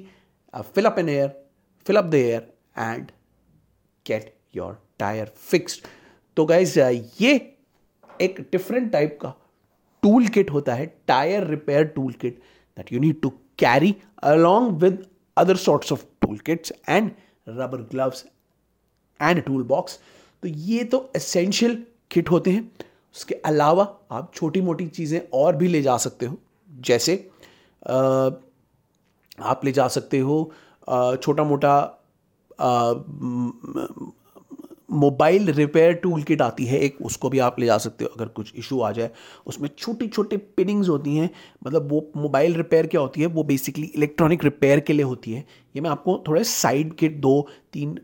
fill 0.75 0.85
up 0.85 0.99
an 0.99 1.09
air 1.09 1.29
fill 1.87 1.97
up 1.97 2.05
the 2.05 2.15
air 2.15 2.53
and 2.79 3.11
get 4.07 4.35
your 4.57 4.79
tyre 4.99 5.33
fixed 5.51 5.87
तो 6.37 6.45
guys 6.47 6.79
ये 7.21 7.35
एक 8.21 8.41
डिफरेंट 8.53 8.91
टाइप 8.93 9.19
का 9.23 9.35
टूल 10.03 10.27
किट 10.29 10.51
होता 10.51 10.75
है 10.75 10.87
tyre 11.07 11.47
repair 11.47 11.85
tool 11.97 12.13
kit 12.21 12.41
that 12.77 12.93
you 12.93 13.01
need 13.01 13.21
to 13.23 13.29
carry 13.59 13.95
along 14.25 14.83
with 14.83 15.05
other 15.37 15.57
sorts 15.59 15.93
of 15.93 16.05
tool 16.23 16.39
kits 16.47 16.73
and 16.89 17.11
rubber 17.49 17.83
gloves 17.91 18.25
and 19.21 19.43
tool 19.43 19.63
box 19.65 19.99
तो 20.43 20.49
ये 20.49 20.85
तो 20.85 21.11
essential 21.17 21.83
kit 22.11 22.31
होते 22.31 22.51
हैं। 22.51 22.71
उसके 23.17 23.35
अलावा 23.35 23.85
आप 24.13 24.31
छोटी 24.35 24.61
मोटी 24.61 24.87
चीज़ें 24.89 25.21
और 25.35 25.57
भी 25.57 25.69
ले 25.69 25.83
जा 25.83 25.97
सकते 25.99 26.27
हो। 26.27 26.37
जैसे 26.71 27.15
आप 29.43 29.61
ले 29.65 29.73
जा 29.73 29.89
सकते 29.89 30.19
हो 30.19 30.53
छोटा 31.17 31.45
मोटा 31.45 31.77
मोबाइल 34.93 35.51
रिपेयर 35.53 35.93
टूल 35.95 36.23
किट 36.23 36.41
आती 36.43 36.65
है 36.67 36.79
एक, 36.79 36.97
उसको 37.03 37.29
भी 37.31 37.39
आप 37.39 37.59
ले 37.61 37.67
जा 37.67 37.77
सकते 37.79 38.05
हो। 38.05 38.11
अगर 38.17 38.29
कुछ 38.29 38.53
इशू 38.57 38.81
आ 38.81 38.91
जाए, 38.93 39.11
उसमें 39.47 39.69
छोटी 39.79 40.09
छोटे 40.09 40.37
पिनिंग्स 40.37 40.89
होती 40.89 41.17
हैं। 41.17 41.31
मतलब 41.67 41.89
वो 41.91 42.01
मोबाइल 42.17 42.55
रिपेयर 42.55 42.87
क्या 42.87 43.01
होती 43.01 43.21
है? 43.21 43.27
वो 43.27 43.43
बेसिकली 43.45 43.87
इलेक्ट्रॉनिक 43.87 44.45
रिपेयर 44.45 44.81
के 44.81 44.93
लिए 44.93 45.05
होती 45.05 45.33
है। 45.33 45.45
ये 45.75 45.81
मैं 45.81 45.91
आपको 45.91 46.23
थोड़े 46.29 46.45
साइड 46.45 46.95
किट 46.95 47.21
दो, 47.21 47.47
तीन 47.73 47.99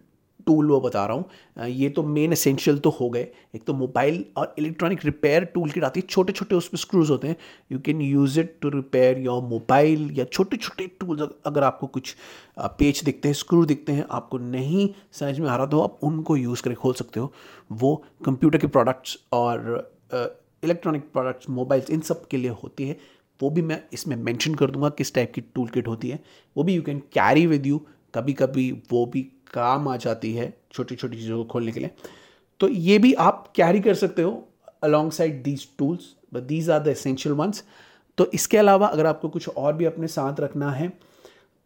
टूल 0.46 0.66
वो 0.66 0.80
बता 0.80 1.04
रहा 1.06 1.16
हूँ। 1.16 1.68
ये 1.68 1.88
तो 1.88 2.02
मेन 2.02 2.32
एसेंशियल 2.32 2.78
तो 2.78 2.90
हो 2.90 3.08
गए। 3.10 3.26
एक 3.54 3.64
तो 3.66 3.74
मोबाइल 3.74 4.24
और 4.36 4.54
इलेक्ट्रॉनिक 4.58 5.04
रिपेयर 5.04 5.44
टूल 5.44 5.70
किट 5.70 5.84
आती 5.84 6.00
है। 6.00 6.06
छोटे 6.06 6.32
छोटे 6.32 6.54
उसमें 6.54 6.78
स्क्रूज 6.78 7.10
होते 7.10 7.28
हैं। 7.28 7.36
You 7.72 7.78
can 7.78 8.00
use 8.00 8.38
it 8.40 8.56
to 8.62 8.68
repair 8.68 9.18
your 9.18 9.42
mobile 9.42 10.10
या 10.18 10.24
छोटे 10.24 10.56
छोटे 10.56 10.86
टूल्स 11.00 11.28
अगर 11.46 11.64
आपको 11.64 11.86
कुछ 11.86 12.14
पेच 12.58 13.02
दिखते 13.04 13.28
हैं 13.28 13.34
स्क्रू 13.34 13.64
दिखते 13.64 13.92
हैं, 13.92 14.06
आपको 14.10 14.38
नहीं 14.38 14.88
समझ 15.12 15.38
में 15.40 15.48
आ 15.48 15.56
रहा 15.56 15.66
तो 15.66 15.80
आप 15.80 15.98
उनको 16.02 16.36
यूज़ 16.36 16.62
करके 16.62 16.76
खोल 16.76 16.94
सकते 16.94 17.20
हो। 17.20 17.32
वो 17.72 17.94
कंप्यूटर 18.24 18.58
के 18.58 18.66
प्रोडक्ट्स 18.68 19.18
और 19.32 19.92
इलेक्ट्रॉनिक 20.64 21.10
प्रोडक्ट्स 21.12 21.50
मोबाइल्स 21.50 21.90
इन 21.90 22.00
सब 22.00 22.26
के 22.28 22.36
लिए 22.36 22.50
होती 22.62 22.88
है। 22.88 22.98
वो 23.40 23.50
भी 23.50 23.62
मैं 23.62 23.82
इसमें 23.92 24.16
मेंशन 24.16 24.54
कर 24.54 24.70
दूँगा 24.70 24.88
किस 24.88 25.14
टाइप 25.14 25.32
की 25.34 25.40
टूल 25.54 25.68
किट 25.68 25.88
होती 25.88 26.08
है। 26.08 26.18
वो 26.56 26.64
भी 26.64 26.74
you 26.74 26.82
can 26.82 26.98
carry 27.12 27.46
with 27.46 27.66
you 27.66 27.80
कभी 28.14 28.32
कभी 28.32 28.70
वो 28.92 29.04
भी 29.06 29.26
काम 29.54 29.88
आ 29.88 29.96
जाती 29.96 30.32
है 30.34 30.52
छोटी 30.72 30.96
छोटी 30.96 31.16
चीज़ों 31.16 31.36
को 31.36 31.44
खोलने 31.44 31.72
के 31.72 31.80
लिए। 31.80 31.90
तो 32.60 32.68
ये 32.68 32.98
भी 32.98 33.12
आप 33.14 33.52
कैरी 33.56 33.80
कर 33.80 33.94
सकते 33.94 34.22
हो 34.22 34.48
alongside 35.12 35.42
these 35.42 35.66
tools 35.78 36.14
but 36.34 36.42
these 36.42 36.70
are 36.70 36.80
the 36.80 36.88
essential 36.88 37.34
ones 37.34 37.64
तो 38.18 38.30
इसके 38.34 38.58
अलावा 38.58 38.86
अगर 38.86 39.06
आपको 39.06 39.28
कुछ 39.28 39.48
और 39.48 39.72
भी 39.72 39.84
अपने 39.84 40.06
साथ 40.06 40.40
रखना 40.40 40.70
है 40.70 40.92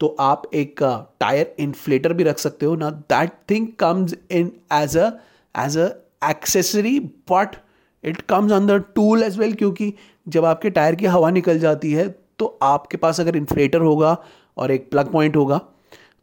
तो 0.00 0.16
आप 0.20 0.42
एक 0.54 0.80
टायर 1.20 1.54
uh, 1.54 1.60
इन्फ्लेटर 1.60 2.12
भी 2.12 2.24
रख 2.24 2.38
सकते 2.38 2.66
हो। 2.66 2.74
ना 2.76 2.90
that 2.90 3.30
thing 3.50 3.68
comes 3.78 4.14
in 4.30 4.52
as 4.72 4.96
a 4.96 5.10
as 5.58 5.78
a 5.78 5.88
accessory 6.30 6.98
but 7.00 7.56
it 8.04 8.20
comes 8.20 8.52
अंदर 8.52 8.78
टूल 8.78 9.22
एज 9.22 9.38
वेल 9.38 9.54
क्योंकि 9.54 9.94
जब 10.28 10.44
आपके 10.44 10.70
टायर 10.70 10.94
की 10.94 11.06
हवा 11.06 11.30
निकल 11.30 11.58
जाती 11.58 11.92
है 11.92 12.08
तो 12.38 12.58
आपके 12.62 12.96
पास 12.96 13.20
अगर 13.20 13.36
इन्फ्लेटर 13.36 13.80
होगा 13.80 14.16
और 14.56 14.70
एक 14.70 14.90
प्लग 14.90 15.12
पॉइंट 15.12 15.36
होगा 15.36 15.60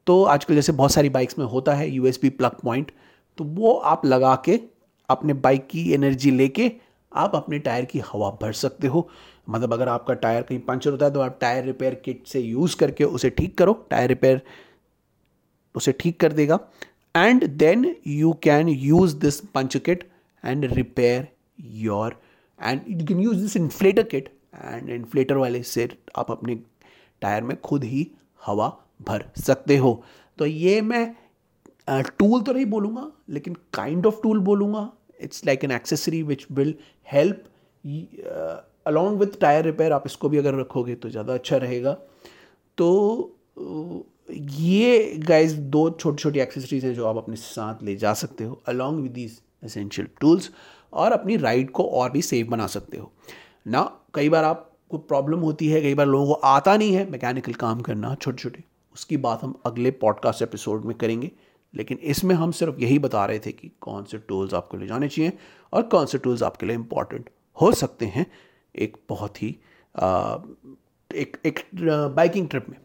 तो 0.07 0.23
आजकल 0.23 0.55
जैसे 0.55 0.71
बहुत 0.71 0.91
सारी 0.91 1.09
बाइक्स 1.09 1.37
में 1.39 1.45
होता 1.45 1.73
है 1.73 1.89
यू 1.91 2.11
प्लग 2.25 2.59
पॉइंट 2.63 2.91
तो 3.37 3.43
वो 3.43 3.73
आप 3.85 4.05
लगा 4.05 4.35
के 4.45 4.59
अपने 5.09 5.33
बाइक 5.33 5.67
की 5.67 5.91
एनर्जी 5.93 6.31
लेके 6.31 6.71
आप 7.11 7.35
अपने 7.35 7.59
टायर 7.59 7.85
की 7.85 7.99
हवा 8.05 8.29
भर 8.41 8.53
सकते 8.53 8.87
हो। 8.87 9.07
मतलब 9.49 9.73
अगर 9.73 9.87
आपका 9.89 10.13
टायर 10.13 10.41
कहीं 10.41 10.59
पंचर 10.59 10.91
होता 10.91 11.05
है 11.05 11.13
तो 11.13 11.19
आप 11.21 11.37
टायर 11.41 11.63
रिपेयर 11.65 11.95
किट 12.05 12.25
से 12.27 12.39
यूज़ 12.39 12.75
करके 12.77 13.03
उसे 13.03 13.29
ठीक 13.29 13.57
करो। 13.57 13.73
टायर 13.89 14.07
रिपेयर 14.09 14.41
उसे 15.75 15.91
ठीक 15.99 16.19
कर 16.19 16.33
देगा। 16.33 16.59
And 17.15 17.45
then 17.57 17.95
you 18.07 18.33
can 18.43 18.69
use 18.69 19.15
this 19.19 19.39
punch 19.55 19.77
kit 19.77 20.03
and 20.43 20.65
repair 20.73 21.27
your 21.59 22.19
and 22.59 22.81
you 22.89 23.05
can 23.05 23.19
use 23.19 23.41
this 23.41 23.57
inflator 23.57 24.03
kit 24.03 24.29
and 24.55 24.89
inflator 24.89 25.37
वाले 25.37 25.63
से 25.63 25.89
आप 26.17 26.31
अपने 26.31 26.55
टायर 27.21 27.43
में 27.43 27.55
खुद 27.61 27.83
ही 27.83 28.07
हवा 28.45 28.75
भर 28.99 29.25
सकते 29.37 29.77
हो। 29.77 30.03
तो 30.37 30.45
ये 30.45 30.81
मैं 30.81 31.15
टूल 31.89 32.41
तो 32.41 32.53
नहीं 32.53 32.65
बोलूँगा, 32.65 33.11
लेकिन 33.29 33.55
काइंड 33.73 34.05
ऑफ़ 34.05 34.21
टूल 34.23 34.39
बोलूँगा। 34.41 34.91
It's 35.19 35.45
like 35.45 35.63
an 35.63 35.71
accessory 35.71 36.21
which 36.23 36.45
will 36.51 36.73
help 37.07 37.43
along 38.85 39.19
with 39.19 39.39
tyre 39.41 39.63
repair 39.65 39.91
आप 39.93 40.03
इसको 40.05 40.29
भी 40.29 40.37
अगर 40.37 40.55
रखोगे 40.55 40.95
तो 40.95 41.09
ज़्यादा 41.09 41.33
अच्छा 41.33 41.57
रहेगा। 41.57 41.93
तो 42.77 44.07
ये 44.31 45.19
गाइज़ 45.19 45.55
दो 45.55 45.89
छोटी 45.91 46.21
छोटी 46.23 46.39
एक्सेसरीज 46.39 46.85
हैं 46.85 46.93
जो 46.93 47.05
आप 47.07 47.17
अपने 47.17 47.35
साथ 47.35 47.83
ले 47.83 47.95
जा 47.97 48.13
सकते 48.15 48.43
हो 48.43 48.61
along 48.67 49.01
with 49.01 49.11
these 49.11 49.39
essential 49.63 50.07
tools 50.21 50.49
और 50.93 51.11
अपनी 51.11 51.37
राइड 51.37 51.71
को 51.71 51.83
और 51.83 52.11
भी 52.11 52.21
सेफ़ 52.21 52.47
बना 52.47 52.67
सकते 52.67 52.97
हो। 52.97 53.11
ना 53.67 53.81
कई 54.13 54.29
बार 54.29 54.43
आपको 54.43 54.97
प्रॉब्लम 54.99 55.39
होती 55.39 55.67
है, 55.67 55.81
कई 55.81 55.93
बार 55.93 56.07
लोगों 56.07 56.27
को 56.27 56.41
आता 56.47 56.75
नहीं 56.77 56.93
है 56.93 57.09
मैकेनिकल 57.11 57.53
काम 57.55 57.81
करना 57.81 58.15
छोटे 58.15 58.37
छोटे 58.37 58.63
उसकी 58.97 59.17
बात 59.17 59.43
हम 59.43 59.61
अगले 59.65 59.91
पॉडकास्ट 59.91 60.41
एपिसोड 60.41 60.85
में 60.85 60.97
करेंगे। 60.97 61.31
लेकिन 61.75 61.97
इसमें 61.97 62.35
हम 62.35 62.51
सिर्फ़ 62.51 62.79
यही 62.79 62.99
बता 62.99 63.25
रहे 63.25 63.39
थे 63.39 63.51
कि 63.51 63.71
कौन 63.81 64.03
से 64.03 64.17
टूल्स 64.17 64.53
आपको 64.53 64.77
ले 64.77 64.87
जाने 64.87 65.07
चाहिए 65.07 65.33
और 65.73 65.81
कौन 65.81 66.05
से 66.05 66.17
टूल्स 66.17 66.43
आपके 66.43 66.65
लिए 66.65 66.75
इंपॉर्टेंट 66.75 67.29
हो 67.61 67.71
सकते 67.71 68.05
हैं 68.05 68.25
एक 68.75 68.97
बहुत 69.09 69.43
ही 69.43 69.55
आ, 69.95 70.37
एक 71.15 71.37
एक 71.45 71.59
बाइकिंग 72.15 72.49
ट्रिप 72.49 72.69
में। 72.69 72.77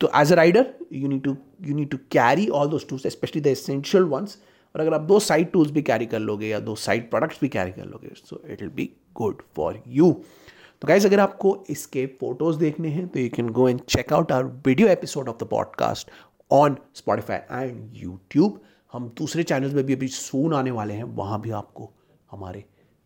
तो 0.00 0.10
as 0.16 0.32
a 0.32 0.34
rider 0.34 0.74
you 0.92 1.08
need 1.08 1.22
to 1.22 1.36
you 1.62 1.74
need 1.74 1.90
to 1.90 1.96
carry 1.96 2.48
all 2.48 2.68
those 2.68 2.88
tools 2.88 3.06
specially 3.06 3.40
the 3.40 3.46
essential 3.46 4.04
ones 4.04 4.42
और 4.74 4.80
अगर 4.80 4.94
आप 4.94 5.00
दो 5.00 5.20
साइड 5.20 5.50
टूल्स 5.52 5.70
भी 5.70 5.82
कैरी 5.82 6.06
कर 6.06 6.18
लोगे 6.18 6.48
या 6.48 6.60
दो 6.60 6.74
साइड 6.74 7.10
प्रोडक्ट्स 7.10 7.38
भी 7.42 7.48
कैरी 7.48 7.72
कर 7.72 7.84
लोगे 7.84 8.08
so 8.16 8.42
it 8.46 8.62
will 8.62 8.70
be 8.70 8.90
good 9.14 9.42
for 9.56 9.82
you 9.88 10.22
तो 10.80 10.88
गाइज़ 10.88 11.06
अगर 11.06 11.20
आपको 11.20 11.64
इसके 11.70 12.06
फ़ोटोज़ 12.06 12.58
देखने 12.58 12.88
हैं 12.88 13.08
तो 13.08 13.20
you 13.20 13.28
can 13.28 13.48
go 13.48 13.68
and 13.68 13.80
check 13.80 14.12
out 14.12 14.32
our 14.32 14.44
video 14.44 14.88
episode 14.88 15.28
of 15.28 15.44
the 15.44 15.48
podcast 15.48 16.10
on 16.50 16.76
Spotify 16.94 17.36
and 17.36 17.90
YouTube 17.94 18.60
हम 18.92 19.14
दूसरे 19.18 19.42
चैनल्स 19.42 19.74
में 19.74 19.84
भी 19.84 19.92
अभी 19.92 20.08
सून 20.08 20.54
आने 20.54 20.70
वाले 20.70 20.94
हैं, 20.94 21.04
वहाँ 21.04 21.40
भी 21.40 21.50
आपको 21.50 21.90
हमारे 22.30 22.64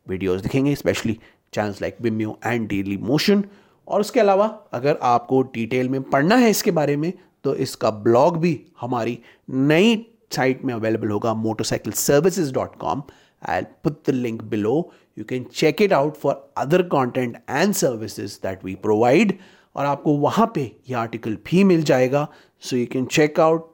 वीडियोज़ 0.09 0.43
दिखेंगे 0.43 0.75
specially 0.75 1.19
channels 1.55 1.83
like 1.83 1.97
Vimeo 2.01 2.39
and 2.47 2.69
Dailymotion 2.97 3.45
और 3.89 4.01
उसके 4.01 4.21
अलावा, 4.21 4.47
अगर 4.73 4.99
आपको 5.03 5.43
डिटेल 5.43 5.89
में 5.89 6.03
पढ़ना 6.03 6.37
है 6.37 6.51
इसके 6.51 6.71
बारे 6.71 6.97
में 6.97 7.13
तो 7.45 7.55
इसका 7.55 7.91
ब्लॉग 7.91 8.39
भी 8.39 8.67
हमारी 8.81 9.19
नई 9.51 10.07
साइट 10.33 10.65
में 10.65 10.75
अवेलेबल 10.75 11.09
होगा 11.09 11.35
motorcycle 11.35 11.93
services 11.93 12.53
dot 12.53 12.77
com 12.77 13.03
I 13.49 13.63
put 13.63 14.07
the 14.07 14.11
link 14.11 14.43
below 14.43 14.93
you 15.21 15.27
can 15.31 15.47
check 15.61 15.81
it 15.87 15.95
out 16.01 16.21
for 16.25 16.37
other 16.65 16.83
content 16.97 17.41
and 17.61 17.77
services 17.79 18.37
that 18.45 18.69
we 18.69 18.77
provide. 18.87 19.35
और 19.77 19.87
आपको 19.87 20.17
वहाँ 20.19 20.51
पे 20.55 20.63
ये 20.89 20.95
आर्टिकल 20.97 21.37
भी 21.47 21.63
मिल 21.65 21.83
जाएगा। 21.91 22.27
So 22.63 22.77
you 22.77 22.87
can 22.93 23.05
check 23.07 23.41
out 23.41 23.69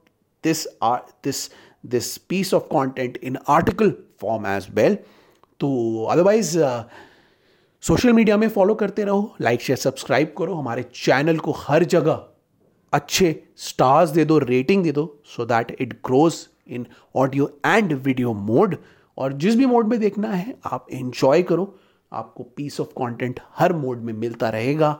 this 0.44 0.66
this 1.24 1.48
this 1.84 2.16
piece 2.28 2.52
of 2.54 2.62
content 2.72 3.16
in 3.22 3.38
article 3.48 3.92
form 4.20 4.46
as 4.46 4.66
well 4.74 4.94
तो 5.60 5.68
otherwise 6.12 6.58
social 7.82 8.12
media 8.12 8.36
में 8.36 8.48
फॉलो 8.48 8.74
करते 8.74 9.04
रहो 9.04 9.34
लाइक 9.40 9.60
शेयर 9.62 9.76
सब्सक्राइब 9.78 10.34
करो। 10.38 10.54
हमारे 10.54 10.82
चैनल 10.94 11.38
को 11.38 11.52
हर 11.58 11.84
जगह 11.94 12.26
अच्छे 12.92 13.34
स्टार्स 13.68 14.10
दे 14.10 14.24
दो 14.24 14.38
रेटिंग 14.38 14.84
दे 14.84 14.92
दो 14.92 15.04
so 15.36 15.44
that 15.46 15.76
it 15.80 15.92
grows 16.06 16.46
in 16.68 16.86
audio 17.16 17.50
and 17.66 17.92
video 17.92 18.32
mode 18.34 18.76
और 19.18 19.32
जिस 19.32 19.56
भी 19.56 19.66
मोड 19.66 19.88
में 19.88 19.98
देखना 20.00 20.30
है, 20.30 20.54
आप 20.64 20.86
एंजॉय 20.92 21.42
करो। 21.42 21.74
आपको 22.12 22.42
पीस 22.56 22.80
ऑफ़ 22.80 22.88
कंटेंट 22.98 23.40
हर 23.58 23.72
मोड 23.72 24.02
में 24.02 24.12
मिलता 24.12 24.48
रहेगा। 24.50 24.92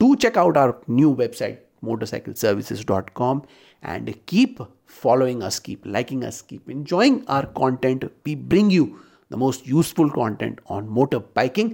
To 0.00 0.14
check 0.14 0.38
out 0.38 0.56
our 0.56 0.72
new 0.90 1.12
website 1.14 1.66
motorcycle 1.84 2.34
services 2.34 2.84
dot 2.86 3.10
com 3.10 3.40
and 3.82 4.12
keep 4.28 4.62
following 5.02 5.42
us 5.42 5.58
keep 5.58 5.86
liking 5.86 6.24
us 6.24 6.40
keep 6.40 6.70
enjoying 6.70 7.18
our 7.28 7.46
content 7.56 8.04
we 8.26 8.36
bring 8.36 8.72
you 8.72 8.84
the 9.30 9.34
most 9.34 9.68
useful 9.68 10.10
content 10.10 10.60
on 10.70 10.88
motor 10.88 11.18
biking 11.36 11.70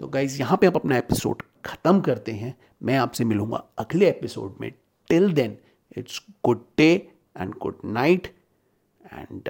तो 0.00 0.08
guys 0.08 0.38
यहाँ 0.40 0.56
पर 0.56 0.66
आप 0.66 0.76
अपना 0.76 0.96
episode 0.98 1.42
खत्म 1.64 2.00
करते 2.00 2.32
हैं। 2.32 2.54
मैं 2.82 2.96
आपसे 2.98 3.24
मिलूँगा 3.24 3.64
अगले 3.78 4.08
एपिसोड 4.08 4.56
में। 4.60 4.72
Till 5.10 5.32
then 5.32 5.56
it's 5.96 6.20
good 6.44 6.64
day 6.78 6.92
and 7.36 7.54
good 7.62 7.78
night 7.84 8.26
and 9.12 9.48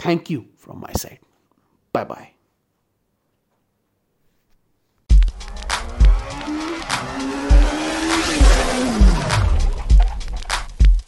Thank 0.00 0.30
you 0.30 0.46
from 0.56 0.80
my 0.80 0.92
side. 0.94 1.20
Bye 1.92 2.04
bye. 2.04 2.30